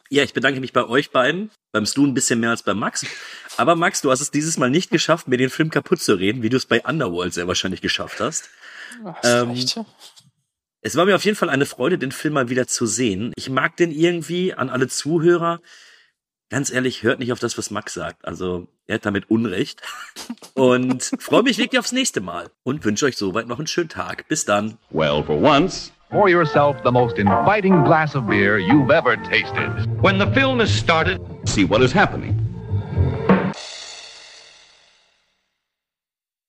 [0.09, 1.51] Ja, ich bedanke mich bei euch beiden.
[1.71, 3.05] Beim Stu ein bisschen mehr als bei Max.
[3.57, 6.41] Aber Max, du hast es dieses Mal nicht geschafft, mir den Film kaputt zu reden,
[6.41, 8.49] wie du es bei Underworld sehr wahrscheinlich geschafft hast.
[9.05, 9.79] Ach, Ähm, recht.
[10.81, 13.33] Es war mir auf jeden Fall eine Freude, den Film mal wieder zu sehen.
[13.35, 15.59] Ich mag den irgendwie an alle Zuhörer.
[16.49, 18.25] Ganz ehrlich, hört nicht auf das, was Max sagt.
[18.25, 19.81] Also, er hat damit Unrecht.
[20.55, 22.49] Und freue mich wirklich aufs nächste Mal.
[22.63, 24.27] Und wünsche euch soweit noch einen schönen Tag.
[24.27, 24.77] Bis dann.
[24.89, 29.69] Well, for once, Pour yourself the most inviting glass of beer you've ever tasted.
[30.01, 32.48] When the film is started, see what is happening.